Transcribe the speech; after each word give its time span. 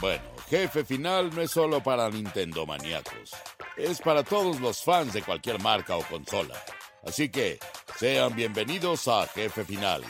Bueno, 0.00 0.22
Jefe 0.48 0.84
Final 0.84 1.34
no 1.34 1.42
es 1.42 1.50
solo 1.50 1.82
para 1.82 2.08
Nintendo 2.08 2.64
maníacos, 2.64 3.32
es 3.76 4.00
para 4.00 4.22
todos 4.22 4.60
los 4.60 4.82
fans 4.82 5.12
de 5.12 5.22
cualquier 5.22 5.60
marca 5.60 5.96
o 5.96 6.02
consola. 6.02 6.54
Así 7.04 7.28
que 7.28 7.58
sean 7.98 8.34
bienvenidos 8.36 9.08
a 9.08 9.26
Jefe 9.26 9.64
Final, 9.64 10.04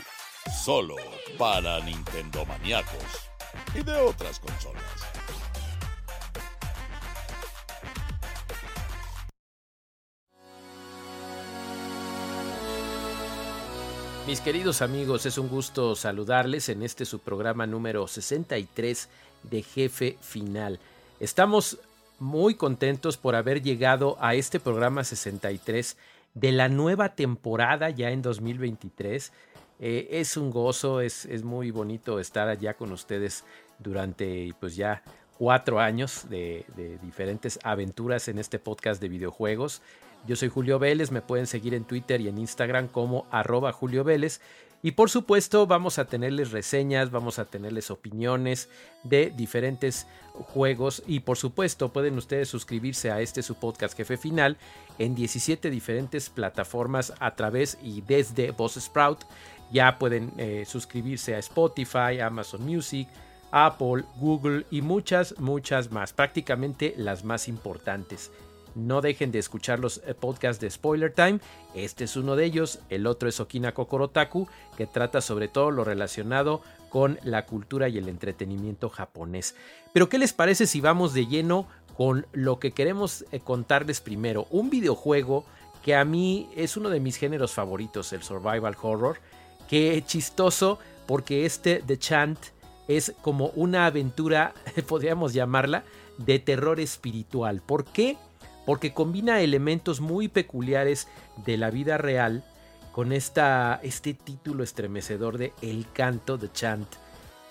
solo 0.63 0.97
para 1.39 1.81
Nintendo 1.81 2.45
maníacos 2.45 3.31
y 3.75 3.83
de 3.83 3.97
otras 3.97 4.39
consolas. 4.41 4.78
Mis 14.29 14.43
queridos 14.43 14.83
amigos, 14.83 15.25
es 15.25 15.39
un 15.39 15.49
gusto 15.49 15.95
saludarles 15.95 16.69
en 16.69 16.83
este 16.83 17.07
su 17.07 17.19
programa 17.19 17.67
número 17.67 18.07
63 18.07 19.09
de 19.45 19.63
Jefe 19.63 20.19
Final. 20.21 20.81
Estamos 21.19 21.79
muy 22.19 22.55
contentos 22.55 23.17
por 23.17 23.35
haber 23.35 23.63
llegado 23.63 24.19
a 24.21 24.35
este 24.35 24.61
programa 24.61 25.03
63 25.03 25.97
de 26.35 26.53
la 26.53 26.69
nueva 26.69 27.15
temporada 27.15 27.89
ya 27.89 28.11
en 28.11 28.21
2023. 28.21 29.33
Eh, 29.81 30.09
es 30.11 30.37
un 30.37 30.51
gozo, 30.51 31.01
es, 31.01 31.25
es, 31.25 31.43
muy 31.43 31.71
bonito 31.71 32.21
estar 32.21 32.49
allá 32.49 32.75
con 32.75 32.93
ustedes 32.93 33.45
durante 33.79 34.55
pues 34.61 34.77
ya 34.77 35.03
cuatro 35.39 35.81
años 35.81 36.29
de, 36.29 36.67
de 36.77 36.99
diferentes 36.99 37.59
aventuras 37.63 38.29
en 38.29 38.39
este 38.39 38.59
podcast 38.59 39.01
de 39.01 39.09
videojuegos. 39.09 39.81
Yo 40.27 40.37
soy 40.37 40.49
Julio 40.49 40.79
Vélez, 40.79 41.11
me 41.11 41.23
pueden 41.23 41.47
seguir 41.47 41.75
en 41.75 41.85
Twitter 41.85 42.21
y 42.21 42.29
en 42.29 42.39
Instagram 42.39 42.89
como 42.89 43.27
arroba 43.31 43.73
Julio 43.73 44.05
Vélez. 44.05 44.41
Y 44.81 44.93
por 44.93 45.11
supuesto 45.11 45.67
vamos 45.67 45.99
a 45.99 46.05
tenerles 46.05 46.53
reseñas, 46.53 47.11
vamos 47.11 47.41
a 47.41 47.47
tenerles 47.47 47.91
opiniones 47.91 48.69
de 49.03 49.31
diferentes 49.31 50.07
juegos 50.35 51.03
y 51.07 51.21
por 51.21 51.37
supuesto 51.37 51.93
pueden 51.93 52.17
ustedes 52.17 52.49
suscribirse 52.49 53.11
a 53.11 53.21
este 53.21 53.43
su 53.43 53.57
podcast 53.57 53.97
jefe 53.97 54.17
final 54.17 54.57
en 54.99 55.17
17 55.17 55.69
diferentes 55.71 56.31
plataformas 56.31 57.13
a 57.19 57.35
través 57.35 57.77
y 57.83 58.03
desde 58.03 58.55
Sprout 58.69 59.25
Ya 59.73 59.99
pueden 59.99 60.33
eh, 60.37 60.65
suscribirse 60.65 61.35
a 61.35 61.39
Spotify, 61.41 62.21
Amazon 62.23 62.65
Music, 62.65 63.09
Apple, 63.51 64.05
Google 64.17 64.65
y 64.71 64.83
muchas, 64.83 65.39
muchas 65.41 65.91
más, 65.91 66.13
prácticamente 66.13 66.95
las 66.97 67.25
más 67.25 67.49
importantes. 67.49 68.31
No 68.79 69.01
dejen 69.01 69.33
de 69.33 69.41
escuchar 69.41 69.81
los 69.81 70.01
eh, 70.07 70.15
podcasts 70.15 70.61
de 70.61 70.71
Spoiler 70.71 71.13
Time. 71.13 71.41
Este 71.75 72.05
es 72.05 72.17
uno 72.17 72.37
de 72.37 72.45
ellos. 72.45 72.79
El 72.89 73.09
otro 73.09 73.29
es 73.29 73.41
Okina 73.41 73.75
Kokorotaku, 73.75 74.47
que 74.77 74.87
trata 74.87 75.21
sobre 75.21 75.49
todo 75.49 75.73
lo 75.73 75.83
relacionado 75.83 76.63
con 76.89 77.19
la 77.25 77.45
cultura 77.45 77.89
y 77.89 77.99
el 77.99 78.09
entretenimiento 78.09 78.89
japonés. 78.89 79.57
Pero 79.93 80.09
¿qué 80.09 80.19
les 80.19 80.33
parece 80.33 80.67
si 80.67 80.81
vamos 80.81 81.13
de 81.13 81.27
lleno 81.27 81.67
con 81.97 82.27
lo 82.33 82.61
que 82.61 82.71
queremos 82.71 83.25
eh, 83.33 83.41
contarles 83.41 84.01
primero? 84.01 84.47
Un 84.51 84.71
videojuego 84.71 85.45
que 85.83 85.97
a 85.97 86.05
mí 86.05 86.49
es 86.55 86.77
uno 86.77 86.89
de 86.89 87.01
mis 87.01 87.17
géneros 87.17 87.53
favoritos, 87.53 88.13
el 88.13 88.23
survival 88.23 88.77
horror. 88.81 89.19
Qué 89.69 90.03
chistoso 90.07 90.79
porque 91.07 91.47
este 91.47 91.83
The 91.85 91.99
Chant 91.99 92.39
es 92.87 93.13
como 93.23 93.47
una 93.57 93.87
aventura, 93.87 94.55
podríamos 94.87 95.33
llamarla, 95.33 95.83
de 96.17 96.39
terror 96.39 96.79
espiritual. 96.79 97.61
¿Por 97.61 97.85
qué? 97.85 98.17
Porque 98.69 98.93
combina 98.93 99.41
elementos 99.41 100.03
muy 100.03 100.29
peculiares 100.29 101.09
de 101.47 101.57
la 101.57 101.71
vida 101.71 101.97
real 101.97 102.45
con 102.93 103.15
esta, 103.15 103.81
este 103.83 104.13
título 104.13 104.63
estremecedor 104.63 105.39
de 105.39 105.55
El 105.63 105.91
canto 105.91 106.37
de 106.37 106.53
Chant, 106.53 106.87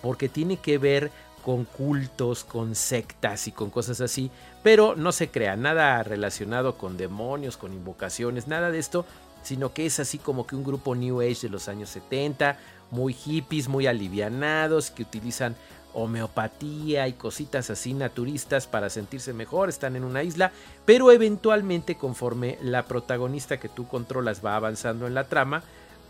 porque 0.00 0.28
tiene 0.28 0.58
que 0.58 0.78
ver 0.78 1.10
con 1.44 1.64
cultos, 1.64 2.44
con 2.44 2.76
sectas 2.76 3.48
y 3.48 3.50
con 3.50 3.70
cosas 3.70 4.00
así, 4.00 4.30
pero 4.62 4.94
no 4.94 5.10
se 5.10 5.28
crea 5.28 5.56
nada 5.56 6.00
relacionado 6.04 6.78
con 6.78 6.96
demonios, 6.96 7.56
con 7.56 7.72
invocaciones, 7.72 8.46
nada 8.46 8.70
de 8.70 8.78
esto, 8.78 9.04
sino 9.42 9.74
que 9.74 9.86
es 9.86 9.98
así 9.98 10.18
como 10.18 10.46
que 10.46 10.54
un 10.54 10.62
grupo 10.62 10.94
New 10.94 11.20
Age 11.20 11.48
de 11.48 11.48
los 11.48 11.66
años 11.68 11.88
70, 11.90 12.56
muy 12.92 13.12
hippies, 13.12 13.66
muy 13.66 13.88
alivianados, 13.88 14.92
que 14.92 15.02
utilizan 15.02 15.56
homeopatía 15.98 17.08
y 17.08 17.14
cositas 17.14 17.70
así 17.70 17.94
naturistas 17.94 18.66
para 18.66 18.90
sentirse 18.90 19.32
mejor, 19.32 19.68
están 19.68 19.96
en 19.96 20.04
una 20.04 20.22
isla, 20.22 20.52
pero 20.84 21.10
eventualmente 21.12 21.96
conforme 21.96 22.58
la 22.62 22.84
protagonista 22.84 23.58
que 23.58 23.68
tú 23.68 23.88
controlas 23.88 24.44
va 24.44 24.56
avanzando 24.56 25.06
en 25.06 25.14
la 25.14 25.28
trama, 25.28 25.62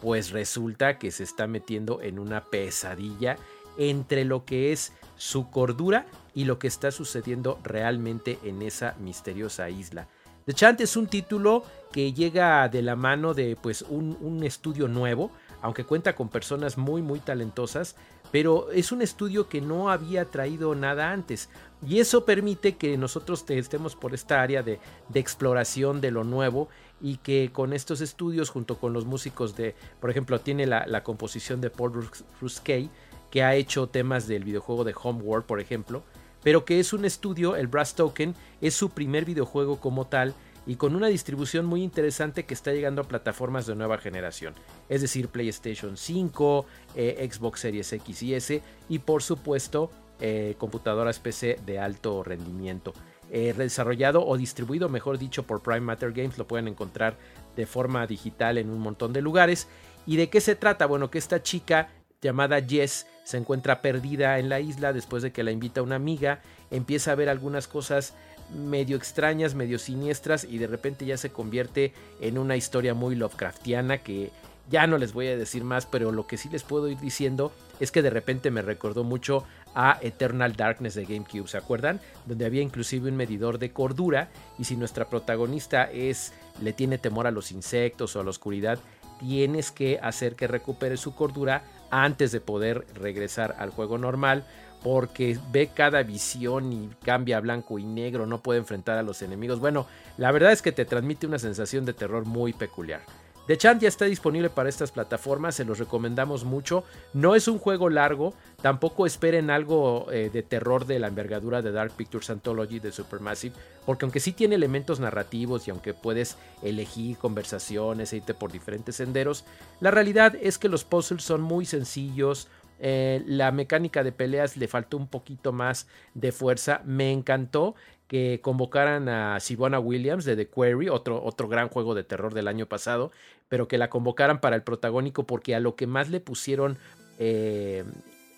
pues 0.03 0.31
resulta 0.31 0.99
que 0.99 1.11
se 1.11 1.25
está 1.25 1.47
metiendo 1.47 2.01
en 2.03 2.19
una 2.19 2.45
pesadilla 2.45 3.37
entre 3.79 4.25
lo 4.25 4.45
que 4.45 4.73
es 4.73 4.93
su 5.17 5.51
cordura 5.51 6.07
y 6.35 6.45
lo 6.45 6.59
que 6.59 6.69
está 6.69 6.91
sucediendo 6.91 7.59
realmente 7.63 8.39
en 8.45 8.63
esa 8.63 8.95
misteriosa 9.01 9.71
isla. 9.71 10.09
The 10.47 10.55
Chant 10.55 10.81
es 10.81 10.97
un 10.97 11.09
título 11.09 11.63
que 11.93 12.13
llega 12.13 12.69
de 12.69 12.81
la 12.81 12.97
mano 12.97 13.35
de 13.35 13.57
pues 13.61 13.83
un, 13.83 14.17
un 14.21 14.43
estudio 14.45 14.89
nuevo, 14.89 15.31
aunque 15.61 15.85
cuenta 15.85 16.15
con 16.15 16.29
personas 16.29 16.79
muy 16.79 17.03
muy 17.03 17.21
talentosas, 17.21 17.97
pero 18.31 18.71
es 18.71 18.93
un 18.93 19.03
estudio 19.03 19.49
que 19.49 19.61
no 19.61 19.91
había 19.91 20.25
traído 20.27 20.75
nada 20.75 21.11
antes. 21.13 21.49
Y 21.87 22.01
eso 22.01 22.25
permite 22.25 22.77
que 22.77 22.97
nosotros 22.97 23.45
estemos 23.49 23.95
por 23.95 24.15
esta 24.15 24.43
área 24.43 24.63
de, 24.63 24.81
exploración 25.15 26.01
de 26.01 26.11
lo 26.11 26.25
nuevo 26.25 26.69
y 27.01 27.19
que 27.19 27.51
con 27.53 27.73
estos 27.73 28.01
estudios, 28.01 28.51
junto 28.51 28.79
con 28.79 28.93
los 28.93 29.07
músicos 29.07 29.57
de, 29.57 29.75
por 30.01 30.11
ejemplo, 30.11 30.41
tiene 30.41 30.67
la, 30.67 31.03
composición 31.05 31.61
de 31.61 31.71
Paul 31.71 32.09
Ruskay, 32.41 32.91
que 33.31 33.43
ha 33.43 33.55
hecho 33.55 33.87
temas 33.87 34.27
del 34.27 34.45
videojuego 34.45 34.85
de 34.85 34.95
Homeworld, 35.01 35.47
por 35.47 35.61
ejemplo, 35.61 36.03
pero 36.43 36.65
que 36.65 36.81
es 36.81 36.93
un 36.93 37.05
estudio, 37.05 37.57
el 37.57 37.67
Brass 37.67 37.95
Token, 37.95 38.35
es 38.61 38.75
su 38.75 38.91
primer 38.91 39.25
videojuego 39.25 39.81
como 39.81 40.07
tal 40.07 40.35
y 40.69 40.77
con 40.77 40.95
una 40.95 41.07
distribución 41.07 41.65
muy 41.65 41.83
interesante 41.83 42.45
que 42.45 42.53
está 42.53 42.73
llegando 42.73 43.01
a 43.01 43.09
plataformas 43.09 43.67
de 43.67 43.75
nueva 43.75 43.97
generación, 43.97 44.55
es 44.91 45.01
decir, 45.01 45.29
PlayStation 45.29 45.97
5, 45.97 46.67
eh, 46.95 47.29
Xbox 47.33 47.61
Series 47.61 47.91
X 47.91 48.23
y 48.23 48.35
S 48.35 48.63
y 48.91 48.99
por 48.99 49.23
supuesto 49.23 49.91
eh, 50.21 50.57
computadoras 50.59 51.21
PC 51.21 51.59
de 51.65 51.79
alto 51.79 52.23
rendimiento. 52.23 52.93
Eh, 53.31 53.55
desarrollado 53.57 54.27
o 54.27 54.37
distribuido, 54.37 54.91
mejor 54.91 55.19
dicho, 55.19 55.43
por 55.45 55.63
Prime 55.63 55.81
Matter 55.81 56.13
Games, 56.13 56.37
lo 56.37 56.47
pueden 56.47 56.69
encontrar 56.69 57.17
de 57.57 57.67
forma 57.67 58.07
digital 58.07 58.59
en 58.59 58.69
un 58.69 58.79
montón 58.79 59.13
de 59.13 59.23
lugares. 59.23 59.69
¿Y 60.07 60.17
de 60.17 60.29
qué 60.29 60.41
se 60.41 60.55
trata? 60.55 60.87
Bueno, 60.87 61.11
que 61.11 61.19
esta 61.19 61.43
chica 61.43 61.89
llamada 62.21 62.61
Jess 62.61 63.07
se 63.25 63.37
encuentra 63.37 63.81
perdida 63.81 64.39
en 64.39 64.49
la 64.49 64.61
isla 64.61 64.93
después 64.93 65.23
de 65.23 65.33
que 65.33 65.43
la 65.43 65.51
invita 65.51 65.83
una 65.83 65.97
amiga, 65.97 66.41
empieza 66.71 67.13
a 67.13 67.15
ver 67.15 67.29
algunas 67.29 67.69
cosas 67.69 68.15
medio 68.55 68.97
extrañas, 68.97 69.55
medio 69.55 69.79
siniestras 69.79 70.45
y 70.45 70.59
de 70.59 70.67
repente 70.67 71.05
ya 71.05 71.17
se 71.17 71.31
convierte 71.31 71.93
en 72.21 72.39
una 72.39 72.57
historia 72.57 72.95
muy 72.95 73.15
Lovecraftiana 73.15 73.99
que 73.99 74.31
ya 74.71 74.87
no 74.87 74.99
les 74.99 75.13
voy 75.13 75.29
a 75.29 75.37
decir 75.37 75.65
más, 75.65 75.87
pero 75.87 76.13
lo 76.13 76.27
que 76.27 76.37
sí 76.37 76.49
les 76.51 76.63
puedo 76.63 76.89
ir 76.89 76.99
diciendo 76.99 77.53
es 77.81 77.91
que 77.91 78.03
de 78.03 78.11
repente 78.11 78.51
me 78.51 78.63
recordó 78.63 79.03
mucho 79.03 79.45
a 79.75 79.99
Eternal 80.03 80.57
Darkness 80.57 80.95
de 80.95 81.05
GameCube, 81.05 81.49
¿se 81.49 81.57
acuerdan? 81.57 82.01
Donde 82.27 82.45
había 82.45 82.63
inclusive 82.63 83.09
un 83.09 83.17
medidor 83.17 83.59
de 83.59 83.73
cordura 83.73 84.29
y 84.59 84.65
si 84.65 84.77
nuestra 84.77 85.09
protagonista 85.09 85.85
es 85.85 86.33
le 86.61 86.73
tiene 86.73 86.99
temor 86.99 87.27
a 87.27 87.31
los 87.31 87.53
insectos 87.53 88.17
o 88.17 88.21
a 88.21 88.25
la 88.25 88.31
oscuridad, 88.31 88.79
tienes 89.19 89.71
que 89.71 89.99
hacer 90.03 90.37
que 90.37 90.47
recupere 90.47 90.97
su 90.97 91.15
cordura 91.15 91.63
antes 91.91 92.33
de 92.33 92.41
poder 92.41 92.87
regresar 92.95 93.57
al 93.59 93.71
juego 93.71 93.99
normal 93.99 94.45
porque 94.83 95.39
ve 95.51 95.71
cada 95.75 96.03
visión 96.03 96.73
y 96.73 96.91
cambia 97.05 97.39
a 97.39 97.41
blanco 97.41 97.79
y 97.79 97.85
negro, 97.85 98.27
no 98.27 98.43
puede 98.43 98.61
enfrentar 98.61 98.99
a 98.99 99.03
los 99.03 99.23
enemigos. 99.23 99.61
Bueno, 99.61 99.87
la 100.17 100.33
verdad 100.33 100.53
es 100.53 100.63
que 100.63 100.73
te 100.73 100.85
transmite 100.85 101.27
una 101.27 101.39
sensación 101.39 101.85
de 101.85 101.95
terror 101.95 102.25
muy 102.25 102.53
peculiar. 102.53 103.01
The 103.49 103.57
Chant 103.57 103.81
ya 103.81 103.89
está 103.89 104.05
disponible 104.05 104.51
para 104.51 104.69
estas 104.69 104.93
plataformas, 104.93 105.55
se 105.55 105.65
los 105.65 105.79
recomendamos 105.79 106.45
mucho. 106.45 106.85
No 107.15 107.35
es 107.35 107.49
un 107.49 107.59
juego 107.59 107.89
largo, 107.89 108.35
tampoco 108.61 109.07
esperen 109.07 109.49
algo 109.49 110.13
eh, 110.13 110.29
de 110.31 110.43
terror 110.43 110.85
de 110.85 110.99
la 110.99 111.09
envergadura 111.09 111.63
de 111.63 111.73
Dark 111.73 111.93
Pictures 111.93 112.29
Anthology 112.29 112.79
de 112.79 112.93
Supermassive, 112.93 113.57
porque 113.87 114.05
aunque 114.05 114.21
sí 114.21 114.33
tiene 114.33 114.57
elementos 114.57 115.01
narrativos 115.01 115.67
y 115.67 115.71
aunque 115.71 115.95
puedes 115.95 116.37
elegir 116.63 117.17
conversaciones 117.17 118.13
e 118.13 118.19
irte 118.19 118.35
por 118.35 118.53
diferentes 118.53 118.97
senderos, 118.97 119.47
la 119.81 119.91
realidad 119.91 120.37
es 120.39 120.59
que 120.59 120.69
los 120.69 120.85
puzzles 120.85 121.23
son 121.23 121.41
muy 121.41 121.65
sencillos, 121.65 122.49
eh, 122.79 123.23
la 123.27 123.53
mecánica 123.53 124.05
de 124.05 124.13
peleas 124.13 124.57
le 124.57 124.69
faltó 124.69 124.97
un 124.97 125.09
poquito 125.09 125.53
más 125.53 125.87
de 126.15 126.33
fuerza. 126.33 126.83
Me 126.85 127.13
encantó 127.13 127.75
que 128.09 128.41
convocaran 128.43 129.09
a 129.09 129.39
Sibona 129.41 129.79
Williams 129.79 130.25
de 130.25 130.35
The 130.35 130.49
Quarry, 130.49 130.89
otro, 130.89 131.23
otro 131.23 131.49
gran 131.49 131.69
juego 131.69 131.95
de 131.95 132.05
terror 132.05 132.33
del 132.33 132.49
año 132.49 132.67
pasado, 132.67 133.13
pero 133.49 133.69
que 133.69 133.79
la 133.79 133.91
convocaran 133.91 134.41
para 134.41 134.57
el 134.57 134.63
protagónico 134.63 135.25
porque 135.25 135.55
a 135.55 135.61
lo 135.61 135.77
que 135.77 135.87
más 135.87 136.09
le 136.09 136.21
pusieron 136.21 136.79
eh, 137.19 137.85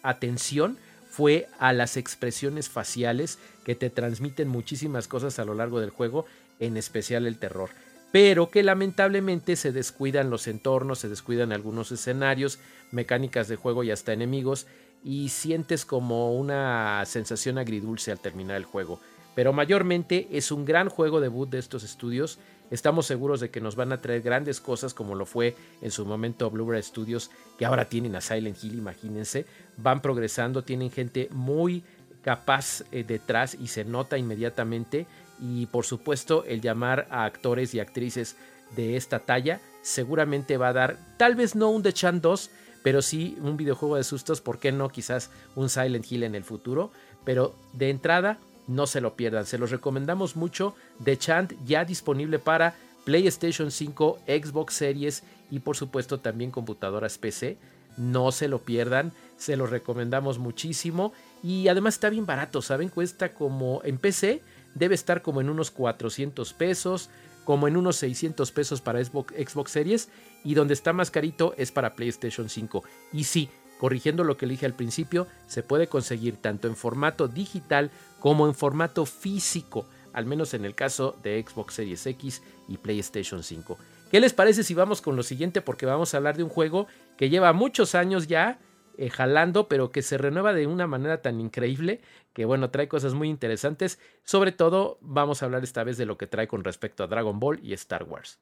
atención 0.03 0.77
fue 1.09 1.49
a 1.59 1.73
las 1.73 1.97
expresiones 1.97 2.69
faciales 2.69 3.39
que 3.65 3.75
te 3.75 3.91
transmiten 3.91 4.49
muchísimas 4.49 5.09
cosas 5.09 5.39
a 5.39 5.45
lo 5.45 5.55
largo 5.55 5.81
del 5.81 5.91
juego, 5.91 6.25
en 6.59 6.77
especial 6.77 7.27
el 7.27 7.39
terror. 7.39 7.71
Pero 8.13 8.51
que 8.51 8.63
lamentablemente 8.63 9.57
se 9.57 9.73
descuidan 9.73 10.31
los 10.31 10.47
entornos, 10.49 10.99
se 10.99 11.09
descuidan 11.09 11.53
algunos 11.53 11.93
escenarios, 11.93 12.59
mecánicas 12.91 13.49
de 13.49 13.57
juego 13.57 13.85
y 13.85 13.91
hasta 13.91 14.13
enemigos, 14.13 14.67
y 15.05 15.29
sientes 15.29 15.85
como 15.87 16.35
una 16.35 17.03
sensación 17.07 17.59
agridulce 17.59 18.11
al 18.13 18.21
terminar 18.21 18.57
el 18.57 18.65
juego. 18.65 19.01
Pero 19.35 19.53
mayormente 19.53 20.29
es 20.33 20.51
un 20.51 20.65
gran 20.65 20.89
juego 20.89 21.21
debut 21.21 21.49
de 21.49 21.59
estos 21.59 21.85
estudios. 21.85 22.39
Estamos 22.71 23.07
seguros 23.07 23.41
de 23.41 23.51
que 23.51 23.61
nos 23.61 23.77
van 23.77 23.93
a 23.93 24.01
traer 24.01 24.23
grandes 24.23 24.61
cosas 24.61 24.93
como 24.93 25.15
lo 25.15 25.25
fue 25.25 25.57
en 25.81 25.91
su 25.91 26.05
momento 26.05 26.51
Blu-ray 26.51 26.83
Studios, 26.83 27.31
que 27.57 27.65
ahora 27.65 27.89
tienen 27.89 28.17
a 28.17 28.21
Silent 28.21 28.63
Hill, 28.63 28.79
imagínense. 28.79 29.47
Van 29.77 30.03
progresando, 30.03 30.63
tienen 30.63 30.91
gente 30.91 31.29
muy 31.31 31.85
capaz 32.23 32.83
eh, 32.93 33.05
detrás 33.05 33.57
y 33.59 33.69
se 33.69 33.85
nota 33.85 34.19
inmediatamente. 34.19 35.07
Y 35.41 35.67
por 35.67 35.85
supuesto 35.85 36.45
el 36.45 36.61
llamar 36.61 37.07
a 37.11 37.25
actores 37.25 37.75
y 37.75 37.81
actrices 37.81 38.37
de 38.77 38.97
esta 38.97 39.21
talla 39.21 39.61
seguramente 39.83 40.57
va 40.57 40.69
a 40.69 40.73
dar 40.73 40.99
tal 41.17 41.35
vez 41.35 41.55
no 41.55 41.71
un 41.71 41.83
The 41.83 41.93
Chan 41.93 42.21
2, 42.21 42.51
pero 42.83 43.03
sí 43.03 43.37
un 43.41 43.57
videojuego 43.57 43.97
de 43.97 44.05
sustos, 44.05 44.41
¿por 44.41 44.59
qué 44.59 44.73
no? 44.73 44.89
Quizás 44.89 45.31
un 45.55 45.69
Silent 45.69 46.11
Hill 46.11 46.23
en 46.23 46.35
el 46.35 46.45
futuro, 46.45 46.91
pero 47.25 47.55
de 47.73 47.91
entrada 47.91 48.39
no 48.67 48.87
se 48.87 49.01
lo 49.01 49.17
pierdan, 49.17 49.47
se 49.47 49.59
los 49.59 49.71
recomendamos 49.71 50.37
mucho. 50.37 50.75
The 51.03 51.17
Chant 51.19 51.53
ya 51.65 51.85
disponible 51.85 52.39
para 52.39 52.75
PlayStation 53.05 53.71
5, 53.71 54.21
Xbox 54.27 54.75
Series 54.75 55.23
y 55.51 55.61
por 55.61 55.77
supuesto 55.77 56.21
también 56.21 56.51
computadoras 56.51 57.19
PC. 57.19 57.59
No 57.97 58.31
se 58.31 58.49
lo 58.49 58.61
pierdan, 58.61 59.13
se 59.37 59.57
los 59.57 59.71
recomendamos 59.71 60.39
muchísimo 60.39 61.13
y 61.43 61.69
además 61.69 61.95
está 61.95 62.09
bien 62.09 62.27
barato, 62.27 62.63
¿saben? 62.63 62.89
Cuesta 62.89 63.35
como 63.35 63.81
en 63.85 63.99
PC, 63.99 64.43
debe 64.75 64.95
estar 64.95 65.23
como 65.23 65.41
en 65.41 65.49
unos 65.49 65.71
400 65.71 66.53
pesos, 66.55 67.11
como 67.45 67.69
en 67.69 67.77
unos 67.77 67.97
600 67.97 68.53
pesos 68.53 68.81
para 68.81 69.03
Xbox, 69.05 69.71
Series 69.71 70.09
y 70.45 70.55
donde 70.55 70.75
está 70.75 70.93
más 70.93 71.11
carito 71.11 71.55
es 71.57 71.73
para 71.73 71.95
PlayStation 71.95 72.49
5. 72.49 72.85
Y 73.13 73.25
sí, 73.25 73.49
corrigiendo 73.79 74.25
lo 74.25 74.37
que 74.37 74.47
le 74.47 74.53
dije 74.53 74.67
al 74.67 74.75
principio, 74.75 75.27
se 75.47 75.63
puede 75.63 75.89
conseguir 75.89 76.37
tanto 76.37 76.69
en 76.69 76.77
formato 76.77 77.29
digital 77.29 77.91
como 78.21 78.47
en 78.47 78.55
formato 78.55 79.07
físico, 79.07 79.87
al 80.13 80.27
menos 80.27 80.55
en 80.55 80.65
el 80.65 80.75
caso 80.75 81.17
de 81.23 81.45
Xbox 81.45 81.75
Series 81.75 82.07
X 82.07 82.43
y 82.69 82.77
PlayStation 82.77 83.43
5. 83.43 83.79
¿Qué 84.11 84.21
les 84.21 84.33
parece 84.33 84.65
si 84.65 84.75
vamos 84.75 85.01
con 85.01 85.17
lo 85.17 85.23
siguiente? 85.23 85.61
Porque 85.63 85.87
vamos 85.87 86.13
a 86.13 86.17
hablar 86.17 86.37
de 86.37 86.43
un 86.43 86.51
juego 86.51 86.87
que 87.17 87.31
lleva 87.31 87.53
muchos 87.53 87.95
años 87.95 88.27
ya 88.27 88.59
eh, 89.01 89.09
jalando, 89.09 89.67
pero 89.67 89.91
que 89.93 90.03
se 90.03 90.19
renueva 90.19 90.53
de 90.53 90.67
una 90.67 90.87
manera 90.87 91.23
tan 91.23 91.41
increíble 91.41 92.03
que 92.35 92.45
bueno, 92.45 92.71
trae 92.71 92.87
cosas 92.87 93.15
muy 93.15 93.31
interesantes. 93.31 93.99
Sobre 94.25 94.53
todo 94.53 94.99
vamos 95.01 95.43
a 95.43 95.47
hablar 95.47 95.65
esta 95.65 95.85
vez 95.85 95.97
de 95.97 96.05
lo 96.05 96.19
que 96.19 96.27
trae 96.27 96.47
con 96.47 96.65
respecto 96.65 97.03
a 97.03 97.07
Dragon 97.07 97.41
Ball 97.41 97.61
y 97.63 97.73
Star 97.73 98.05
Wars. 98.05 98.39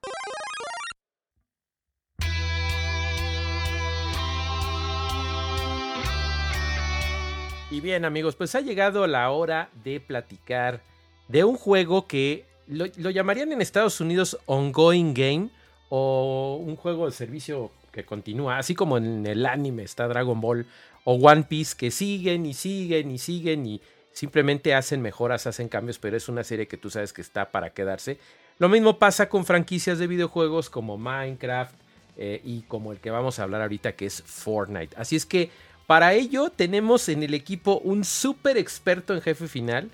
Y 7.71 7.81
bien 7.81 8.05
amigos, 8.05 8.35
pues 8.35 8.57
ha 8.57 8.61
llegado 8.61 9.07
la 9.07 9.31
hora 9.31 9.71
de 9.85 10.01
platicar 10.01 10.81
de 11.29 11.45
un 11.45 11.57
juego 11.57 12.09
que 12.09 12.47
lo, 12.67 12.87
llamarían 12.87 13.53
en 13.53 13.63
Estados 13.63 14.01
Unidos 14.01 14.37
ongoing 14.47 15.15
game 15.15 15.51
o 15.89 16.61
un 16.65 16.77
juego 16.77 17.07
de 17.07 17.13
servicio 17.13 17.71
que 17.93 18.05
continúa, 18.05 18.59
así 18.59 18.75
como 18.75 18.99
en 18.99 19.27
el 19.27 19.47
anime 19.47 19.83
está 19.83 20.07
Dragon 20.09 20.41
Ball 20.41 20.67
o 21.05 21.15
One 21.15 21.45
Piece 21.45 21.75
que 21.77 21.91
siguen 21.91 22.47
y 22.47 22.55
siguen 22.55 23.11
y 23.11 23.19
siguen 23.19 23.67
y 23.67 23.81
simplemente 24.13 24.75
hacen 24.75 25.01
mejoras, 25.01 25.47
hacen 25.47 25.69
cambios, 25.69 25.99
pero 25.99 26.17
es 26.17 26.29
una 26.29 26.45
serie 26.45 26.69
que 26.69 26.77
tú 26.77 26.91
sabes 26.91 27.13
que 27.13 27.23
está 27.23 27.51
para 27.51 27.71
quedarse. 27.71 28.19
Lo 28.59 28.69
mismo 28.69 28.99
pasa 28.99 29.29
con 29.29 29.45
franquicias 29.45 29.99
de 29.99 30.07
videojuegos 30.07 30.69
como 30.69 30.99
Minecraft 30.99 31.75
eh, 32.17 32.41
y 32.45 32.63
como 32.63 32.93
el 32.93 32.99
que 32.99 33.11
vamos 33.11 33.39
a 33.39 33.45
hablar 33.45 33.63
ahorita 33.63 33.93
que 33.93 34.07
es 34.07 34.23
Fortnite. 34.23 34.97
Así 34.97 35.15
es 35.15 35.25
que 35.25 35.51
para 35.87 36.13
ello 36.13 36.51
tenemos 36.51 37.09
en 37.09 37.23
el 37.23 37.33
equipo 37.33 37.79
un 37.79 38.05
súper 38.05 38.59
experto 38.59 39.15
en 39.15 39.23
jefe 39.23 39.47
final 39.47 39.91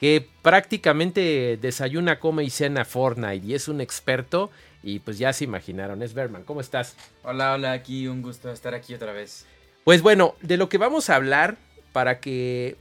que 0.00 0.26
prácticamente 0.40 1.58
desayuna, 1.60 2.18
come 2.18 2.42
y 2.42 2.50
cena 2.50 2.86
Fortnite 2.86 3.46
y 3.46 3.54
es 3.54 3.68
un 3.68 3.82
experto 3.82 4.50
y 4.82 5.00
pues 5.00 5.18
ya 5.18 5.32
se 5.32 5.44
imaginaron, 5.44 6.02
es 6.02 6.14
Berman, 6.14 6.44
¿cómo 6.44 6.60
estás? 6.60 6.96
Hola, 7.22 7.54
hola, 7.54 7.72
aquí 7.72 8.08
un 8.08 8.22
gusto 8.22 8.50
estar 8.50 8.74
aquí 8.74 8.94
otra 8.94 9.12
vez. 9.12 9.46
Pues 9.84 10.02
bueno, 10.02 10.34
de 10.40 10.56
lo 10.56 10.68
que 10.68 10.78
vamos 10.78 11.10
a 11.10 11.16
hablar 11.16 11.56
para 11.92 12.20
que 12.20 12.76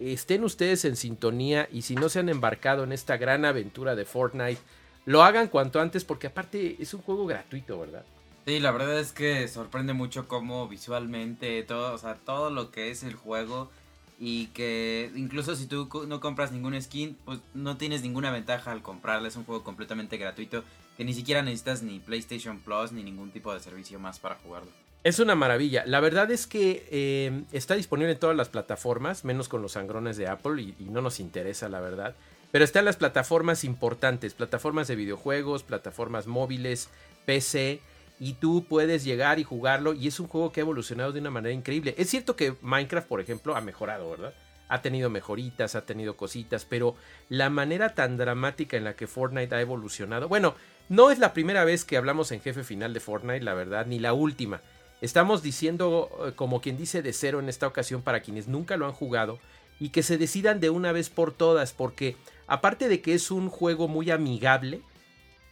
estén 0.00 0.44
ustedes 0.44 0.84
en 0.84 0.96
sintonía 0.96 1.68
y 1.72 1.82
si 1.82 1.94
no 1.94 2.08
se 2.08 2.20
han 2.20 2.28
embarcado 2.28 2.84
en 2.84 2.92
esta 2.92 3.16
gran 3.16 3.44
aventura 3.44 3.94
de 3.94 4.04
Fortnite, 4.04 4.60
lo 5.04 5.22
hagan 5.22 5.48
cuanto 5.48 5.80
antes 5.80 6.04
porque 6.04 6.26
aparte 6.26 6.76
es 6.80 6.92
un 6.94 7.00
juego 7.00 7.26
gratuito, 7.26 7.78
¿verdad? 7.78 8.04
Sí, 8.46 8.60
la 8.60 8.70
verdad 8.70 8.98
es 8.98 9.12
que 9.12 9.46
sorprende 9.48 9.92
mucho 9.92 10.26
cómo 10.26 10.68
visualmente 10.68 11.62
todo, 11.64 11.94
o 11.94 11.98
sea, 11.98 12.14
todo 12.14 12.50
lo 12.50 12.70
que 12.70 12.90
es 12.90 13.02
el 13.02 13.14
juego 13.14 13.70
y 14.18 14.46
que 14.48 15.10
incluso 15.14 15.54
si 15.54 15.66
tú 15.66 15.88
no 16.08 16.20
compras 16.20 16.50
ningún 16.50 16.80
skin, 16.80 17.16
pues 17.24 17.40
no 17.54 17.76
tienes 17.76 18.02
ninguna 18.02 18.30
ventaja 18.30 18.72
al 18.72 18.82
comprarle, 18.82 19.28
es 19.28 19.36
un 19.36 19.44
juego 19.44 19.62
completamente 19.62 20.16
gratuito 20.16 20.64
que 20.98 21.04
ni 21.04 21.14
siquiera 21.14 21.40
necesitas 21.40 21.82
ni 21.82 22.00
PlayStation 22.00 22.58
Plus 22.58 22.92
ni 22.92 23.02
ningún 23.02 23.30
tipo 23.30 23.54
de 23.54 23.60
servicio 23.60 23.98
más 23.98 24.18
para 24.18 24.34
jugarlo. 24.34 24.70
Es 25.04 25.20
una 25.20 25.36
maravilla. 25.36 25.84
La 25.86 26.00
verdad 26.00 26.30
es 26.32 26.48
que 26.48 26.86
eh, 26.90 27.44
está 27.52 27.74
disponible 27.76 28.12
en 28.12 28.18
todas 28.18 28.36
las 28.36 28.48
plataformas, 28.48 29.24
menos 29.24 29.48
con 29.48 29.62
los 29.62 29.72
sangrones 29.72 30.16
de 30.16 30.26
Apple 30.26 30.60
y, 30.60 30.74
y 30.80 30.90
no 30.90 31.00
nos 31.00 31.20
interesa, 31.20 31.68
la 31.68 31.80
verdad. 31.80 32.16
Pero 32.50 32.64
está 32.64 32.80
en 32.80 32.86
las 32.86 32.96
plataformas 32.96 33.62
importantes, 33.62 34.34
plataformas 34.34 34.88
de 34.88 34.96
videojuegos, 34.96 35.62
plataformas 35.62 36.26
móviles, 36.26 36.90
PC 37.26 37.80
y 38.18 38.32
tú 38.34 38.64
puedes 38.68 39.04
llegar 39.04 39.38
y 39.38 39.44
jugarlo 39.44 39.94
y 39.94 40.08
es 40.08 40.18
un 40.18 40.26
juego 40.26 40.50
que 40.50 40.60
ha 40.60 40.62
evolucionado 40.62 41.12
de 41.12 41.20
una 41.20 41.30
manera 41.30 41.54
increíble. 41.54 41.94
Es 41.96 42.10
cierto 42.10 42.34
que 42.34 42.54
Minecraft, 42.62 43.06
por 43.06 43.20
ejemplo, 43.20 43.54
ha 43.54 43.60
mejorado, 43.60 44.10
¿verdad? 44.10 44.34
Ha 44.68 44.82
tenido 44.82 45.08
mejoritas, 45.10 45.76
ha 45.76 45.86
tenido 45.86 46.16
cositas, 46.16 46.64
pero 46.64 46.96
la 47.28 47.50
manera 47.50 47.94
tan 47.94 48.16
dramática 48.16 48.76
en 48.76 48.84
la 48.84 48.96
que 48.96 49.06
Fortnite 49.06 49.54
ha 49.54 49.60
evolucionado, 49.60 50.28
bueno, 50.28 50.54
no 50.88 51.10
es 51.10 51.18
la 51.18 51.32
primera 51.32 51.64
vez 51.64 51.84
que 51.84 51.96
hablamos 51.96 52.32
en 52.32 52.40
jefe 52.40 52.64
final 52.64 52.94
de 52.94 53.00
Fortnite, 53.00 53.44
la 53.44 53.54
verdad, 53.54 53.86
ni 53.86 53.98
la 53.98 54.12
última. 54.12 54.60
Estamos 55.00 55.42
diciendo, 55.42 56.10
eh, 56.26 56.32
como 56.34 56.60
quien 56.60 56.76
dice, 56.76 57.02
de 57.02 57.12
cero 57.12 57.40
en 57.40 57.48
esta 57.48 57.66
ocasión 57.66 58.02
para 58.02 58.20
quienes 58.20 58.48
nunca 58.48 58.76
lo 58.76 58.86
han 58.86 58.92
jugado 58.92 59.38
y 59.78 59.90
que 59.90 60.02
se 60.02 60.18
decidan 60.18 60.60
de 60.60 60.70
una 60.70 60.92
vez 60.92 61.08
por 61.08 61.32
todas, 61.32 61.72
porque 61.72 62.16
aparte 62.46 62.88
de 62.88 63.00
que 63.00 63.14
es 63.14 63.30
un 63.30 63.48
juego 63.48 63.86
muy 63.86 64.10
amigable, 64.10 64.82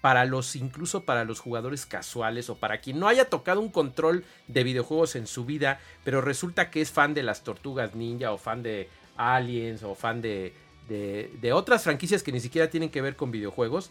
para 0.06 0.25
los 0.25 0.55
incluso 0.55 1.03
para 1.03 1.25
los 1.25 1.41
jugadores 1.41 1.85
casuales 1.85 2.49
o 2.49 2.55
para 2.55 2.79
quien 2.79 3.00
no 3.00 3.09
haya 3.09 3.29
tocado 3.29 3.61
un 3.61 3.71
control 3.71 4.25
de 4.47 4.62
videojuegos 4.62 5.17
en 5.17 5.27
su 5.27 5.44
vida, 5.44 5.81
pero 6.05 6.21
resulta 6.21 6.71
que 6.71 6.81
es 6.81 6.93
fan 6.93 7.12
de 7.12 7.25
las 7.25 7.43
Tortugas 7.43 7.97
Ninja 7.97 8.31
o 8.31 8.39
fan 8.39 8.63
de 8.63 8.89
Aliens 9.17 9.82
o 9.82 9.96
fan 9.96 10.22
de, 10.22 10.53
de, 10.89 11.53
otras 11.53 11.82
franquicias 11.82 12.22
que 12.22 12.31
ni 12.31 12.39
siquiera 12.39 12.70
tienen 12.70 12.91
que 12.91 13.03
ver 13.03 13.17
con 13.17 13.32
videojuegos, 13.32 13.91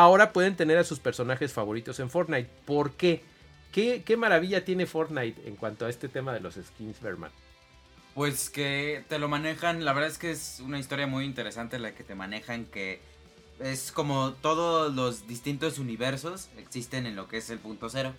ahora 0.00 0.32
pueden 0.32 0.56
tener 0.56 0.76
a 0.76 0.84
sus 0.84 0.98
personajes 0.98 1.54
favoritos 1.54 2.00
en 2.00 2.10
Fortnite. 2.10 2.50
¿Por 2.66 2.92
qué? 2.92 3.22
¿Qué, 3.72 4.16
maravilla 4.16 4.64
tiene 4.64 4.86
Fortnite 4.86 5.48
en 5.48 5.56
cuanto 5.56 5.86
a 5.86 5.90
este 5.90 6.08
tema 6.08 6.32
de 6.32 6.40
los 6.40 6.54
skins, 6.54 7.00
Berman? 7.00 7.30
Pues 8.14 8.48
que 8.48 9.04
te 9.08 9.18
lo 9.18 9.28
manejan, 9.28 9.84
la 9.84 9.92
verdad 9.92 10.10
es 10.10 10.18
que 10.18 10.30
es 10.30 10.60
una 10.60 10.78
historia 10.78 11.06
muy 11.06 11.24
interesante 11.24 11.78
la 11.78 11.94
que 11.94 12.02
te 12.02 12.14
manejan 12.14 12.64
que 12.64 13.00
es 13.60 13.92
como 13.92 14.32
todos 14.32 14.94
los 14.94 15.26
distintos 15.26 15.78
universos 15.78 16.48
existen 16.56 17.06
en 17.06 17.16
lo 17.16 17.28
que 17.28 17.38
es 17.38 17.50
el 17.50 17.58
punto 17.58 17.90
cero. 17.90 18.14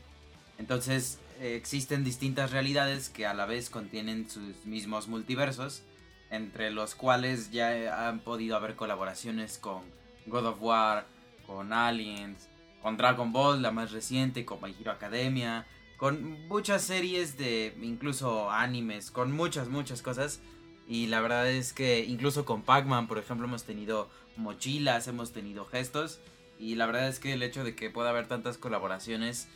Entonces 0.60 1.20
existen 1.42 2.04
distintas 2.04 2.52
realidades 2.52 3.10
que 3.10 3.26
a 3.26 3.34
la 3.34 3.46
vez 3.46 3.70
contienen 3.70 4.30
sus 4.30 4.66
mismos 4.66 5.08
multiversos, 5.08 5.82
entre 6.30 6.70
los 6.72 6.94
cuales 6.94 7.52
ya 7.52 8.08
han 8.08 8.20
podido 8.20 8.56
haber 8.56 8.76
colaboraciones 8.76 9.58
con 9.58 9.82
God 10.28 10.46
of 10.46 10.62
War, 10.62 11.17
con 11.48 11.74
Aliens, 11.74 12.50
con 12.82 12.98
Dragon 12.98 13.32
Ball, 13.32 13.62
la 13.62 13.72
más 13.72 13.92
reciente, 13.92 14.46
con 14.46 14.62
My 14.62 14.76
Hero 14.80 14.92
Academia, 14.92 15.66
con 15.98 16.48
muchas 16.48 16.84
series 16.84 17.38
de 17.38 17.76
incluso 17.82 18.52
animes, 18.52 19.10
con 19.10 19.32
muchas, 19.32 19.70
muchas 19.70 20.02
cosas. 20.04 20.42
Y 20.88 21.08
la 21.08 21.20
verdad 21.20 21.50
es 21.50 21.74
que 21.74 22.06
incluso 22.06 22.46
con 22.46 22.62
Pac-Man, 22.62 23.08
por 23.08 23.18
ejemplo, 23.18 23.48
hemos 23.48 23.64
tenido 23.64 24.10
mochilas, 24.36 25.08
hemos 25.08 25.34
tenido 25.34 25.66
gestos. 25.66 26.20
Y 26.60 26.76
la 26.76 26.86
verdad 26.86 27.08
es 27.08 27.20
que 27.20 27.34
el 27.34 27.44
hecho 27.44 27.64
de 27.64 27.76
que 27.76 27.90
pueda 27.90 28.10
haber 28.10 28.28
tantas 28.28 28.58
colaboraciones 28.58 29.48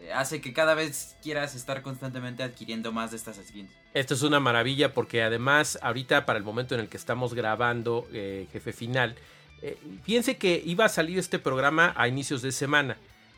eh, 0.00 0.12
hace 0.12 0.40
que 0.40 0.52
cada 0.52 0.74
vez 0.74 1.16
quieras 1.22 1.54
estar 1.54 1.82
constantemente 1.82 2.42
adquiriendo 2.42 2.90
más 2.90 3.10
de 3.10 3.18
estas 3.18 3.36
skins. 3.36 3.70
Esto 3.92 4.14
es 4.14 4.22
una 4.22 4.40
maravilla 4.40 4.94
porque 4.94 5.22
además 5.22 5.78
ahorita 5.82 6.24
para 6.24 6.38
el 6.38 6.44
momento 6.44 6.74
en 6.74 6.80
el 6.80 6.88
que 6.88 6.96
estamos 6.96 7.34
grabando 7.34 8.08
eh, 8.12 8.48
Jefe 8.50 8.72
Final, 8.72 9.16
eh, 9.62 9.76
piense 10.04 10.36
que 10.36 10.62
iba 10.64 10.84
a 10.84 10.88
salir 10.88 11.18
este 11.18 11.38
programa 11.38 11.92
a 11.96 12.08
inicios 12.08 12.42
de 12.42 12.52
semana. 12.52 12.96